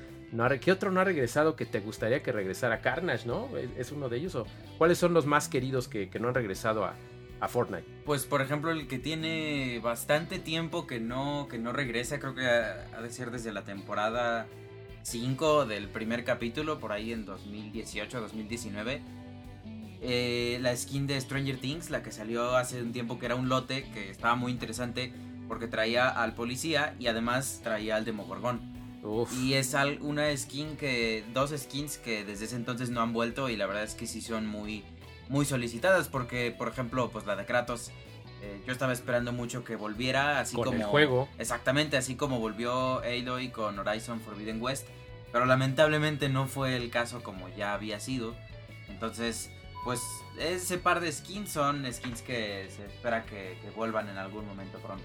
¿Qué 0.61 0.71
otro 0.71 0.89
no 0.89 0.99
ha 0.99 1.03
regresado 1.03 1.55
que 1.55 1.65
te 1.65 1.79
gustaría 1.79 2.23
que 2.23 2.31
regresara? 2.31 2.81
Carnage, 2.81 3.27
¿no? 3.27 3.49
¿Es, 3.77 3.91
uno 3.91 4.09
de 4.09 4.17
ellos? 4.17 4.33
¿O 4.33 4.47
cuáles 4.79 4.97
son 4.97 5.13
los 5.13 5.27
más 5.27 5.47
queridos 5.47 5.87
que, 5.87 6.09
no 6.19 6.29
han 6.29 6.33
regresado 6.33 6.85
a, 6.85 6.95
Fortnite? 7.47 7.83
Pues 8.05 8.25
por 8.25 8.41
ejemplo 8.41 8.71
el 8.71 8.87
que 8.87 8.97
tiene 8.97 9.79
bastante 9.83 10.39
tiempo 10.39 10.87
que 10.87 11.01
no, 11.01 11.47
que 11.51 11.57
no 11.59 11.73
regresa, 11.73 12.17
creo 12.17 12.33
que 12.33 12.47
ha, 12.47 13.01
de 13.01 13.09
ser 13.09 13.31
desde 13.31 13.51
la 13.51 13.63
temporada 13.63 14.47
5 15.03 15.65
del 15.65 15.89
primer 15.89 16.23
capítulo, 16.23 16.79
por 16.79 16.93
ahí 16.93 17.11
en 17.11 17.27
2018-2019. 17.27 19.01
Eh, 20.05 20.57
la 20.61 20.75
skin 20.75 21.07
de 21.07 21.19
Stranger 21.19 21.57
Things, 21.57 21.89
la 21.89 22.03
que 22.03 22.11
salió 22.11 22.57
hace 22.57 22.81
un 22.81 22.91
tiempo 22.91 23.19
que 23.19 23.25
era 23.25 23.35
un 23.35 23.47
lote 23.47 23.83
que 23.93 24.09
estaba 24.09 24.35
muy 24.35 24.51
interesante 24.51 25.13
porque 25.47 25.67
traía 25.67 26.09
al 26.09 26.35
policía 26.35 26.93
y 26.99 27.07
además 27.07 27.61
traía 27.63 27.95
al 27.95 28.03
Demogorgón. 28.03 28.73
Y 29.37 29.53
es 29.53 29.75
una 29.99 30.35
skin 30.35 30.77
que. 30.77 31.23
Dos 31.33 31.51
skins 31.51 31.97
que 31.97 32.23
desde 32.23 32.45
ese 32.45 32.55
entonces 32.55 32.89
no 32.89 33.01
han 33.01 33.11
vuelto. 33.13 33.49
Y 33.49 33.57
la 33.57 33.65
verdad 33.65 33.83
es 33.83 33.95
que 33.95 34.07
sí 34.07 34.21
son 34.21 34.47
muy. 34.47 34.83
Muy 35.29 35.45
solicitadas. 35.45 36.07
Porque, 36.07 36.53
por 36.57 36.69
ejemplo, 36.69 37.09
pues 37.09 37.25
la 37.25 37.35
de 37.35 37.45
Kratos. 37.45 37.91
Eh, 38.41 38.61
yo 38.65 38.73
estaba 38.73 38.93
esperando 38.93 39.33
mucho 39.33 39.63
que 39.63 39.75
volviera. 39.75 40.39
Así 40.39 40.55
con 40.55 40.65
como. 40.65 40.77
El 40.77 40.85
juego. 40.85 41.29
Exactamente, 41.37 41.97
así 41.97 42.15
como 42.15 42.39
volvió 42.39 42.99
Aloy 42.99 43.49
con 43.49 43.77
Horizon 43.77 44.21
Forbidden 44.21 44.61
West. 44.61 44.87
Pero 45.31 45.45
lamentablemente 45.45 46.29
no 46.29 46.47
fue 46.47 46.77
el 46.77 46.89
caso 46.89 47.23
como 47.23 47.49
ya 47.49 47.73
había 47.73 47.99
sido. 47.99 48.35
Entonces, 48.87 49.49
pues 49.83 50.01
ese 50.39 50.77
par 50.77 50.99
de 50.99 51.11
skins 51.11 51.51
son 51.51 51.85
skins 51.91 52.21
que 52.21 52.67
se 52.69 52.85
espera 52.85 53.25
que 53.25 53.55
vuelvan 53.75 54.09
en 54.09 54.17
algún 54.17 54.45
momento 54.47 54.79
pronto. 54.79 55.03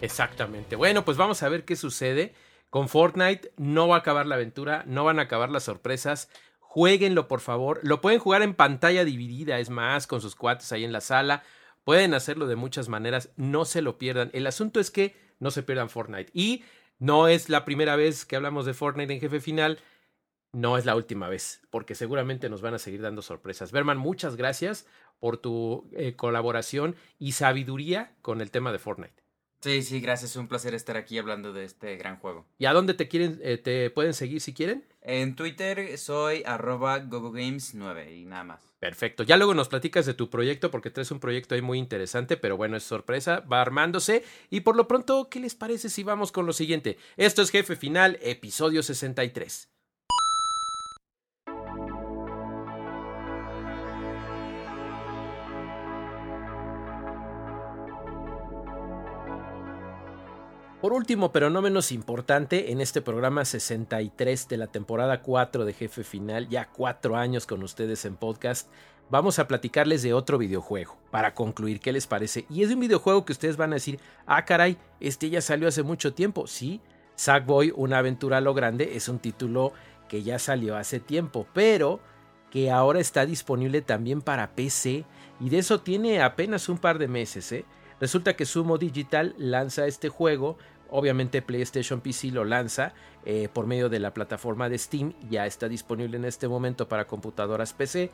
Exactamente. 0.00 0.76
Bueno, 0.76 1.04
pues 1.04 1.16
vamos 1.16 1.42
a 1.42 1.48
ver 1.48 1.64
qué 1.64 1.76
sucede. 1.76 2.34
Con 2.70 2.88
Fortnite 2.88 3.52
no 3.56 3.86
va 3.88 3.96
a 3.96 3.98
acabar 4.00 4.26
la 4.26 4.34
aventura, 4.34 4.82
no 4.86 5.04
van 5.04 5.18
a 5.18 5.22
acabar 5.22 5.50
las 5.50 5.64
sorpresas. 5.64 6.28
Jueguenlo, 6.58 7.28
por 7.28 7.40
favor. 7.40 7.80
Lo 7.82 8.00
pueden 8.00 8.18
jugar 8.18 8.42
en 8.42 8.54
pantalla 8.54 9.04
dividida, 9.04 9.58
es 9.58 9.70
más, 9.70 10.06
con 10.06 10.20
sus 10.20 10.34
cuates 10.34 10.72
ahí 10.72 10.84
en 10.84 10.92
la 10.92 11.00
sala. 11.00 11.42
Pueden 11.84 12.14
hacerlo 12.14 12.46
de 12.46 12.56
muchas 12.56 12.88
maneras, 12.88 13.30
no 13.36 13.64
se 13.64 13.82
lo 13.82 13.98
pierdan. 13.98 14.30
El 14.32 14.46
asunto 14.46 14.80
es 14.80 14.90
que 14.90 15.14
no 15.38 15.50
se 15.50 15.62
pierdan 15.62 15.90
Fortnite. 15.90 16.30
Y 16.32 16.64
no 16.98 17.28
es 17.28 17.48
la 17.48 17.64
primera 17.64 17.94
vez 17.94 18.24
que 18.24 18.36
hablamos 18.36 18.66
de 18.66 18.74
Fortnite 18.74 19.12
en 19.12 19.20
jefe 19.20 19.40
final. 19.40 19.78
No 20.54 20.76
es 20.76 20.84
la 20.84 20.94
última 20.94 21.30
vez, 21.30 21.62
porque 21.70 21.94
seguramente 21.94 22.50
nos 22.50 22.60
van 22.60 22.74
a 22.74 22.78
seguir 22.78 23.00
dando 23.00 23.22
sorpresas. 23.22 23.72
Berman, 23.72 23.96
muchas 23.96 24.36
gracias 24.36 24.86
por 25.18 25.38
tu 25.38 25.88
eh, 25.92 26.14
colaboración 26.14 26.94
y 27.18 27.32
sabiduría 27.32 28.14
con 28.20 28.42
el 28.42 28.50
tema 28.50 28.70
de 28.70 28.78
Fortnite. 28.78 29.22
Sí, 29.62 29.82
sí, 29.82 30.00
gracias. 30.00 30.36
Un 30.36 30.48
placer 30.48 30.74
estar 30.74 30.96
aquí 30.96 31.16
hablando 31.18 31.52
de 31.52 31.64
este 31.64 31.96
gran 31.96 32.18
juego. 32.18 32.44
¿Y 32.58 32.66
a 32.66 32.72
dónde 32.72 32.92
te 32.94 33.08
quieren, 33.08 33.40
eh, 33.42 33.56
te 33.56 33.88
pueden 33.90 34.12
seguir 34.12 34.40
si 34.40 34.52
quieren? 34.52 34.84
En 35.00 35.36
Twitter 35.36 35.96
soy 35.96 36.42
arroba 36.44 37.00
gogogames9 37.02 38.14
y 38.14 38.24
nada 38.26 38.44
más. 38.44 38.74
Perfecto. 38.80 39.22
Ya 39.22 39.36
luego 39.36 39.54
nos 39.54 39.68
platicas 39.68 40.04
de 40.04 40.14
tu 40.14 40.28
proyecto 40.28 40.70
porque 40.70 40.90
traes 40.90 41.12
un 41.12 41.20
proyecto 41.20 41.54
ahí 41.54 41.62
muy 41.62 41.78
interesante, 41.78 42.36
pero 42.36 42.56
bueno, 42.56 42.76
es 42.76 42.82
sorpresa, 42.82 43.40
va 43.40 43.62
armándose. 43.62 44.24
Y 44.50 44.60
por 44.60 44.76
lo 44.76 44.86
pronto, 44.86 45.30
¿qué 45.30 45.40
les 45.40 45.54
parece 45.54 45.88
si 45.88 46.02
vamos 46.02 46.30
con 46.30 46.44
lo 46.44 46.52
siguiente? 46.52 46.98
Esto 47.16 47.40
es 47.40 47.50
Jefe 47.50 47.76
Final, 47.76 48.18
episodio 48.20 48.82
63. 48.82 49.70
Por 60.82 60.94
último, 60.94 61.30
pero 61.30 61.48
no 61.48 61.62
menos 61.62 61.92
importante, 61.92 62.72
en 62.72 62.80
este 62.80 63.00
programa 63.02 63.44
63 63.44 64.48
de 64.48 64.56
la 64.56 64.66
temporada 64.66 65.22
4 65.22 65.64
de 65.64 65.74
Jefe 65.74 66.02
Final, 66.02 66.48
ya 66.48 66.70
cuatro 66.72 67.14
años 67.14 67.46
con 67.46 67.62
ustedes 67.62 68.04
en 68.04 68.16
podcast, 68.16 68.68
vamos 69.08 69.38
a 69.38 69.46
platicarles 69.46 70.02
de 70.02 70.12
otro 70.12 70.38
videojuego. 70.38 70.96
Para 71.12 71.34
concluir, 71.34 71.78
¿qué 71.78 71.92
les 71.92 72.08
parece? 72.08 72.46
Y 72.50 72.64
es 72.64 72.72
un 72.72 72.80
videojuego 72.80 73.24
que 73.24 73.30
ustedes 73.30 73.56
van 73.56 73.70
a 73.70 73.74
decir, 73.76 74.00
ah 74.26 74.44
caray, 74.44 74.76
este 74.98 75.30
ya 75.30 75.40
salió 75.40 75.68
hace 75.68 75.84
mucho 75.84 76.14
tiempo. 76.14 76.48
Sí, 76.48 76.80
Sackboy, 77.14 77.72
una 77.76 77.98
aventura 77.98 78.38
a 78.38 78.40
lo 78.40 78.52
grande, 78.52 78.96
es 78.96 79.08
un 79.08 79.20
título 79.20 79.72
que 80.08 80.24
ya 80.24 80.40
salió 80.40 80.76
hace 80.76 80.98
tiempo, 80.98 81.46
pero 81.54 82.00
que 82.50 82.72
ahora 82.72 82.98
está 82.98 83.24
disponible 83.24 83.82
también 83.82 84.20
para 84.20 84.56
PC 84.56 85.04
y 85.38 85.48
de 85.48 85.58
eso 85.58 85.80
tiene 85.80 86.20
apenas 86.20 86.68
un 86.68 86.78
par 86.78 86.98
de 86.98 87.06
meses. 87.06 87.52
¿eh? 87.52 87.64
Resulta 88.02 88.34
que 88.34 88.46
Sumo 88.46 88.78
Digital 88.78 89.32
lanza 89.38 89.86
este 89.86 90.08
juego 90.08 90.58
Obviamente 90.94 91.40
PlayStation 91.40 92.02
PC 92.02 92.32
lo 92.32 92.44
lanza 92.44 92.92
eh, 93.24 93.48
por 93.50 93.66
medio 93.66 93.88
de 93.88 93.98
la 93.98 94.12
plataforma 94.12 94.68
de 94.68 94.76
Steam, 94.76 95.14
ya 95.30 95.46
está 95.46 95.66
disponible 95.66 96.18
en 96.18 96.26
este 96.26 96.48
momento 96.48 96.86
para 96.86 97.06
computadoras 97.06 97.72
PC 97.72 98.10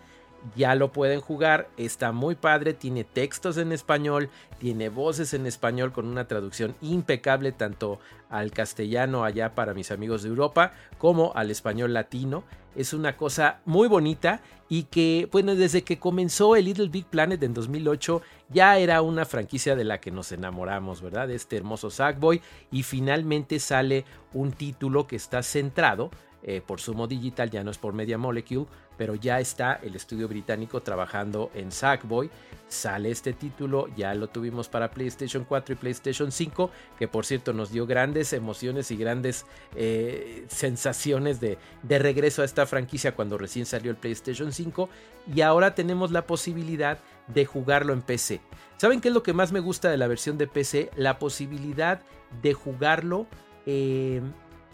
ya 0.56 0.74
lo 0.74 0.92
pueden 0.92 1.20
jugar, 1.20 1.68
está 1.76 2.12
muy 2.12 2.34
padre, 2.34 2.74
tiene 2.74 3.04
textos 3.04 3.56
en 3.56 3.72
español, 3.72 4.30
tiene 4.58 4.88
voces 4.88 5.34
en 5.34 5.46
español 5.46 5.92
con 5.92 6.06
una 6.06 6.26
traducción 6.26 6.74
impecable 6.80 7.52
tanto 7.52 7.98
al 8.30 8.50
castellano 8.50 9.24
allá 9.24 9.54
para 9.54 9.74
mis 9.74 9.90
amigos 9.90 10.22
de 10.22 10.28
Europa 10.28 10.72
como 10.98 11.32
al 11.34 11.50
español 11.50 11.92
latino. 11.92 12.44
Es 12.76 12.92
una 12.92 13.16
cosa 13.16 13.60
muy 13.64 13.88
bonita 13.88 14.40
y 14.68 14.84
que, 14.84 15.28
bueno, 15.32 15.54
desde 15.54 15.82
que 15.82 15.98
comenzó 15.98 16.54
el 16.54 16.66
Little 16.66 16.88
Big 16.88 17.06
Planet 17.06 17.42
en 17.42 17.54
2008 17.54 18.22
ya 18.50 18.78
era 18.78 19.02
una 19.02 19.24
franquicia 19.24 19.74
de 19.74 19.84
la 19.84 20.00
que 20.00 20.10
nos 20.10 20.30
enamoramos, 20.32 21.02
¿verdad? 21.02 21.28
De 21.28 21.34
este 21.34 21.56
hermoso 21.56 21.90
Sackboy 21.90 22.40
y 22.70 22.82
finalmente 22.82 23.58
sale 23.58 24.04
un 24.32 24.52
título 24.52 25.06
que 25.06 25.16
está 25.16 25.42
centrado 25.42 26.10
eh, 26.42 26.62
por 26.64 26.80
Sumo 26.80 27.08
Digital, 27.08 27.50
ya 27.50 27.64
no 27.64 27.70
es 27.72 27.78
por 27.78 27.94
Media 27.94 28.16
Molecule, 28.16 28.66
pero 28.98 29.14
ya 29.14 29.40
está 29.40 29.78
el 29.82 29.94
estudio 29.94 30.28
británico 30.28 30.82
trabajando 30.82 31.50
en 31.54 31.72
Sackboy. 31.72 32.28
Sale 32.66 33.10
este 33.10 33.32
título, 33.32 33.88
ya 33.96 34.12
lo 34.14 34.28
tuvimos 34.28 34.68
para 34.68 34.90
PlayStation 34.90 35.44
4 35.44 35.72
y 35.72 35.76
PlayStation 35.76 36.30
5, 36.30 36.70
que 36.98 37.08
por 37.08 37.24
cierto 37.24 37.54
nos 37.54 37.70
dio 37.70 37.86
grandes 37.86 38.34
emociones 38.34 38.90
y 38.90 38.96
grandes 38.96 39.46
eh, 39.74 40.44
sensaciones 40.48 41.40
de, 41.40 41.56
de 41.82 41.98
regreso 41.98 42.42
a 42.42 42.44
esta 42.44 42.66
franquicia 42.66 43.14
cuando 43.14 43.38
recién 43.38 43.64
salió 43.64 43.90
el 43.90 43.96
PlayStation 43.96 44.52
5. 44.52 44.90
Y 45.34 45.40
ahora 45.40 45.74
tenemos 45.74 46.10
la 46.10 46.26
posibilidad 46.26 46.98
de 47.28 47.46
jugarlo 47.46 47.92
en 47.92 48.02
PC. 48.02 48.40
¿Saben 48.76 49.00
qué 49.00 49.08
es 49.08 49.14
lo 49.14 49.22
que 49.22 49.32
más 49.32 49.52
me 49.52 49.60
gusta 49.60 49.90
de 49.90 49.96
la 49.96 50.08
versión 50.08 50.36
de 50.36 50.46
PC? 50.46 50.90
La 50.96 51.18
posibilidad 51.18 52.02
de 52.42 52.52
jugarlo. 52.52 53.26
Eh, 53.64 54.20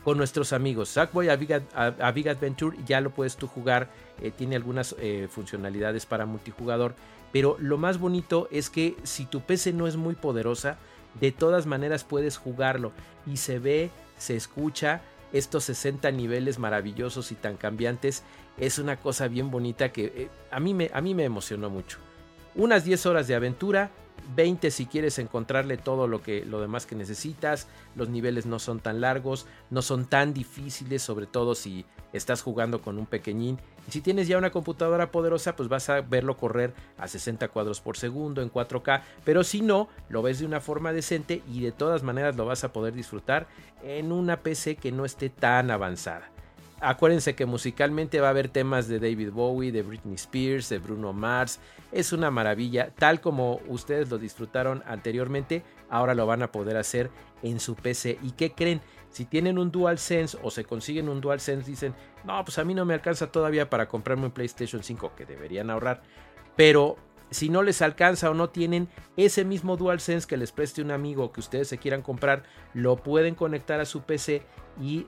con 0.04 0.18
nuestros 0.18 0.52
amigos. 0.52 0.90
Sackboy 0.90 1.30
a 1.30 1.36
Big, 1.36 2.28
Adventure 2.28 2.76
ya 2.86 3.00
lo 3.00 3.10
puedes 3.10 3.36
tú 3.36 3.46
jugar, 3.46 3.90
eh, 4.20 4.30
tiene 4.30 4.54
algunas 4.54 4.94
eh, 5.00 5.28
funcionalidades 5.30 6.06
para 6.06 6.26
multijugador, 6.26 6.94
pero 7.32 7.56
lo 7.58 7.78
más 7.78 7.98
bonito 7.98 8.46
es 8.52 8.70
que 8.70 8.96
si 9.02 9.24
tu 9.24 9.40
PC 9.40 9.72
no 9.72 9.88
es 9.88 9.96
muy 9.96 10.14
poderosa, 10.14 10.76
de 11.20 11.32
todas 11.32 11.66
maneras 11.66 12.04
puedes 12.04 12.36
jugarlo 12.36 12.92
y 13.26 13.38
se 13.38 13.58
ve, 13.58 13.90
se 14.18 14.36
escucha 14.36 15.00
estos 15.32 15.64
60 15.64 16.10
niveles 16.12 16.58
maravillosos 16.58 17.32
y 17.32 17.34
tan 17.34 17.56
cambiantes. 17.56 18.22
Es 18.58 18.78
una 18.78 18.96
cosa 18.96 19.26
bien 19.26 19.50
bonita 19.50 19.90
que 19.90 20.04
eh, 20.04 20.28
a, 20.50 20.60
mí 20.60 20.74
me, 20.74 20.90
a 20.92 21.00
mí 21.00 21.14
me 21.14 21.24
emocionó 21.24 21.70
mucho. 21.70 21.98
Unas 22.54 22.84
10 22.84 23.06
horas 23.06 23.26
de 23.26 23.34
aventura, 23.34 23.90
20 24.34 24.70
si 24.70 24.86
quieres 24.86 25.18
encontrarle 25.18 25.76
todo 25.76 26.08
lo 26.08 26.22
que 26.22 26.44
lo 26.44 26.60
demás 26.60 26.86
que 26.86 26.94
necesitas. 26.94 27.68
Los 27.94 28.08
niveles 28.08 28.46
no 28.46 28.58
son 28.58 28.80
tan 28.80 29.00
largos, 29.00 29.46
no 29.70 29.82
son 29.82 30.06
tan 30.06 30.34
difíciles, 30.34 31.02
sobre 31.02 31.26
todo 31.26 31.54
si 31.54 31.84
estás 32.12 32.42
jugando 32.42 32.80
con 32.80 32.98
un 32.98 33.06
pequeñín. 33.06 33.58
Y 33.86 33.92
si 33.92 34.00
tienes 34.00 34.28
ya 34.28 34.38
una 34.38 34.50
computadora 34.50 35.10
poderosa, 35.10 35.56
pues 35.56 35.68
vas 35.68 35.90
a 35.90 36.00
verlo 36.00 36.36
correr 36.36 36.72
a 36.96 37.08
60 37.08 37.48
cuadros 37.48 37.80
por 37.80 37.96
segundo 37.96 38.40
en 38.40 38.50
4K. 38.50 39.02
Pero 39.24 39.44
si 39.44 39.60
no, 39.60 39.88
lo 40.08 40.22
ves 40.22 40.38
de 40.38 40.46
una 40.46 40.60
forma 40.60 40.92
decente 40.92 41.42
y 41.52 41.60
de 41.60 41.72
todas 41.72 42.02
maneras 42.02 42.36
lo 42.36 42.46
vas 42.46 42.64
a 42.64 42.72
poder 42.72 42.94
disfrutar 42.94 43.46
en 43.82 44.12
una 44.12 44.40
PC 44.40 44.76
que 44.76 44.92
no 44.92 45.04
esté 45.04 45.28
tan 45.28 45.70
avanzada. 45.70 46.33
Acuérdense 46.80 47.34
que 47.34 47.46
musicalmente 47.46 48.20
va 48.20 48.26
a 48.26 48.30
haber 48.30 48.48
temas 48.48 48.88
de 48.88 48.98
David 48.98 49.30
Bowie, 49.30 49.72
de 49.72 49.82
Britney 49.82 50.16
Spears, 50.16 50.68
de 50.68 50.78
Bruno 50.78 51.12
Mars. 51.12 51.60
Es 51.92 52.12
una 52.12 52.30
maravilla. 52.30 52.90
Tal 52.90 53.20
como 53.20 53.60
ustedes 53.68 54.10
lo 54.10 54.18
disfrutaron 54.18 54.82
anteriormente, 54.86 55.62
ahora 55.88 56.14
lo 56.14 56.26
van 56.26 56.42
a 56.42 56.52
poder 56.52 56.76
hacer 56.76 57.10
en 57.42 57.60
su 57.60 57.74
PC. 57.74 58.18
¿Y 58.22 58.32
qué 58.32 58.52
creen? 58.52 58.80
Si 59.10 59.24
tienen 59.24 59.58
un 59.58 59.70
DualSense 59.70 60.36
o 60.42 60.50
se 60.50 60.64
consiguen 60.64 61.08
un 61.08 61.20
DualSense, 61.20 61.70
dicen, 61.70 61.94
no, 62.24 62.44
pues 62.44 62.58
a 62.58 62.64
mí 62.64 62.74
no 62.74 62.84
me 62.84 62.94
alcanza 62.94 63.30
todavía 63.30 63.70
para 63.70 63.88
comprarme 63.88 64.26
un 64.26 64.32
PlayStation 64.32 64.82
5, 64.82 65.12
que 65.16 65.24
deberían 65.24 65.70
ahorrar. 65.70 66.02
Pero 66.56 66.96
si 67.30 67.48
no 67.48 67.62
les 67.62 67.80
alcanza 67.80 68.30
o 68.30 68.34
no 68.34 68.50
tienen 68.50 68.88
ese 69.16 69.44
mismo 69.44 69.76
DualSense 69.76 70.26
que 70.26 70.36
les 70.36 70.52
preste 70.52 70.82
un 70.82 70.90
amigo 70.90 71.32
que 71.32 71.40
ustedes 71.40 71.68
se 71.68 71.78
quieran 71.78 72.02
comprar, 72.02 72.42
lo 72.74 72.96
pueden 72.96 73.34
conectar 73.34 73.80
a 73.80 73.84
su 73.84 74.02
PC 74.02 74.42
y 74.80 75.06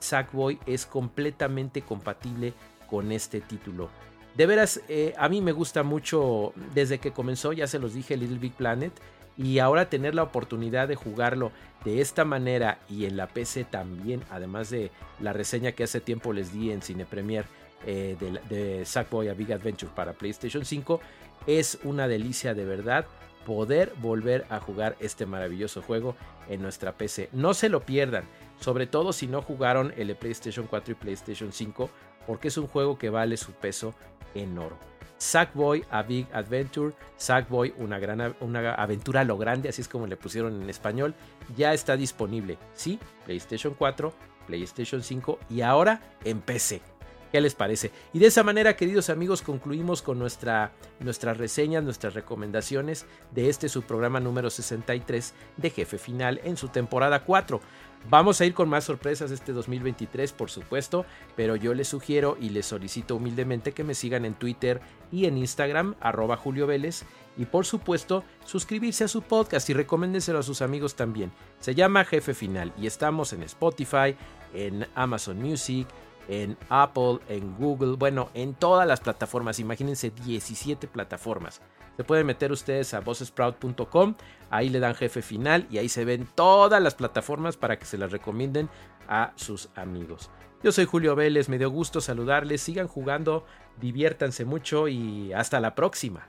Sackboy 0.00 0.58
es 0.66 0.86
completamente 0.86 1.82
compatible 1.82 2.52
con 2.88 3.12
este 3.12 3.40
título. 3.40 3.88
De 4.36 4.46
veras, 4.46 4.80
eh, 4.88 5.14
a 5.18 5.28
mí 5.28 5.40
me 5.40 5.52
gusta 5.52 5.82
mucho 5.82 6.52
desde 6.74 6.98
que 6.98 7.12
comenzó, 7.12 7.52
ya 7.52 7.66
se 7.66 7.78
los 7.78 7.94
dije, 7.94 8.16
Little 8.16 8.38
Big 8.38 8.52
Planet. 8.52 8.92
Y 9.36 9.60
ahora 9.60 9.88
tener 9.88 10.16
la 10.16 10.24
oportunidad 10.24 10.88
de 10.88 10.96
jugarlo 10.96 11.52
de 11.84 12.00
esta 12.00 12.24
manera 12.24 12.80
y 12.88 13.04
en 13.04 13.16
la 13.16 13.28
PC 13.28 13.62
también, 13.62 14.22
además 14.30 14.68
de 14.70 14.90
la 15.20 15.32
reseña 15.32 15.72
que 15.72 15.84
hace 15.84 16.00
tiempo 16.00 16.32
les 16.32 16.52
di 16.52 16.72
en 16.72 16.82
Cine 16.82 17.04
Premier 17.04 17.44
eh, 17.86 18.16
de, 18.18 18.40
de 18.52 18.84
Sackboy 18.84 19.28
a 19.28 19.34
Big 19.34 19.52
Adventure 19.52 19.92
para 19.94 20.12
PlayStation 20.12 20.64
5, 20.64 21.00
es 21.46 21.78
una 21.84 22.08
delicia 22.08 22.52
de 22.52 22.64
verdad 22.64 23.06
poder 23.46 23.92
volver 24.02 24.44
a 24.50 24.58
jugar 24.58 24.96
este 25.00 25.24
maravilloso 25.24 25.82
juego 25.82 26.16
en 26.48 26.60
nuestra 26.60 26.92
PC. 26.92 27.28
No 27.32 27.54
se 27.54 27.68
lo 27.68 27.80
pierdan 27.80 28.24
sobre 28.60 28.86
todo 28.86 29.12
si 29.12 29.26
no 29.26 29.42
jugaron 29.42 29.92
el 29.96 30.08
de 30.08 30.14
PlayStation 30.14 30.66
4 30.66 30.92
y 30.92 30.94
PlayStation 30.94 31.52
5, 31.52 31.90
porque 32.26 32.48
es 32.48 32.56
un 32.58 32.66
juego 32.66 32.98
que 32.98 33.10
vale 33.10 33.36
su 33.36 33.52
peso 33.52 33.94
en 34.34 34.58
oro. 34.58 34.76
Sackboy 35.18 35.84
A 35.90 36.02
Big 36.02 36.26
Adventure, 36.32 36.94
Sackboy 37.16 37.74
una 37.78 37.98
gran 37.98 38.36
una 38.40 38.74
aventura 38.74 39.24
lo 39.24 39.36
grande, 39.36 39.68
así 39.68 39.82
es 39.82 39.88
como 39.88 40.06
le 40.06 40.16
pusieron 40.16 40.62
en 40.62 40.70
español, 40.70 41.14
ya 41.56 41.72
está 41.72 41.96
disponible, 41.96 42.56
sí, 42.74 43.00
PlayStation 43.26 43.74
4, 43.76 44.12
PlayStation 44.46 45.02
5 45.02 45.38
y 45.50 45.60
ahora 45.62 46.00
en 46.24 46.40
PC. 46.40 46.80
¿Qué 47.30 47.40
les 47.42 47.54
parece? 47.54 47.90
Y 48.14 48.18
de 48.20 48.26
esa 48.26 48.42
manera, 48.42 48.76
queridos 48.76 49.10
amigos, 49.10 49.42
concluimos 49.42 50.00
con 50.00 50.18
nuestra, 50.18 50.72
nuestras 51.00 51.36
reseñas, 51.36 51.84
nuestras 51.84 52.14
recomendaciones 52.14 53.04
de 53.32 53.50
este 53.50 53.68
su 53.68 53.82
programa 53.82 54.18
número 54.18 54.48
63 54.48 55.34
de 55.58 55.70
Jefe 55.70 55.98
Final 55.98 56.40
en 56.44 56.56
su 56.56 56.68
temporada 56.68 57.24
4. 57.24 57.60
Vamos 58.08 58.40
a 58.40 58.46
ir 58.46 58.54
con 58.54 58.68
más 58.68 58.84
sorpresas 58.84 59.30
este 59.30 59.52
2023, 59.52 60.32
por 60.32 60.50
supuesto, 60.50 61.04
pero 61.36 61.56
yo 61.56 61.74
les 61.74 61.88
sugiero 61.88 62.38
y 62.40 62.48
les 62.48 62.64
solicito 62.64 63.16
humildemente 63.16 63.72
que 63.72 63.84
me 63.84 63.94
sigan 63.94 64.24
en 64.24 64.34
Twitter 64.34 64.80
y 65.12 65.26
en 65.26 65.36
Instagram, 65.36 65.96
arroba 66.00 66.36
Julio 66.36 66.66
Vélez, 66.66 67.04
y 67.36 67.44
por 67.44 67.66
supuesto 67.66 68.24
suscribirse 68.44 69.04
a 69.04 69.08
su 69.08 69.22
podcast 69.22 69.68
y 69.68 69.74
recomiéndenselo 69.74 70.38
a 70.38 70.42
sus 70.42 70.62
amigos 70.62 70.94
también. 70.94 71.32
Se 71.60 71.74
llama 71.74 72.04
Jefe 72.04 72.32
Final 72.32 72.72
y 72.78 72.86
estamos 72.86 73.32
en 73.34 73.42
Spotify, 73.42 74.16
en 74.54 74.86
Amazon 74.94 75.42
Music, 75.42 75.86
en 76.28 76.56
Apple, 76.68 77.18
en 77.28 77.56
Google, 77.56 77.96
bueno, 77.96 78.28
en 78.34 78.54
todas 78.54 78.86
las 78.86 79.00
plataformas. 79.00 79.58
Imagínense 79.58 80.10
17 80.10 80.86
plataformas. 80.86 81.60
Se 81.96 82.04
pueden 82.04 82.26
meter 82.26 82.52
ustedes 82.52 82.94
a 82.94 83.00
voicesprout.com, 83.00 84.14
ahí 84.50 84.68
le 84.68 84.78
dan 84.78 84.94
jefe 84.94 85.20
final 85.20 85.66
y 85.68 85.78
ahí 85.78 85.88
se 85.88 86.04
ven 86.04 86.28
todas 86.36 86.80
las 86.80 86.94
plataformas 86.94 87.56
para 87.56 87.76
que 87.76 87.86
se 87.86 87.98
las 87.98 88.12
recomienden 88.12 88.68
a 89.08 89.32
sus 89.34 89.68
amigos. 89.74 90.30
Yo 90.62 90.70
soy 90.70 90.84
Julio 90.84 91.16
Vélez, 91.16 91.48
me 91.48 91.58
dio 91.58 91.70
gusto 91.70 92.00
saludarles, 92.00 92.60
sigan 92.62 92.86
jugando, 92.86 93.44
diviértanse 93.80 94.44
mucho 94.44 94.86
y 94.86 95.32
hasta 95.32 95.58
la 95.58 95.74
próxima. 95.74 96.28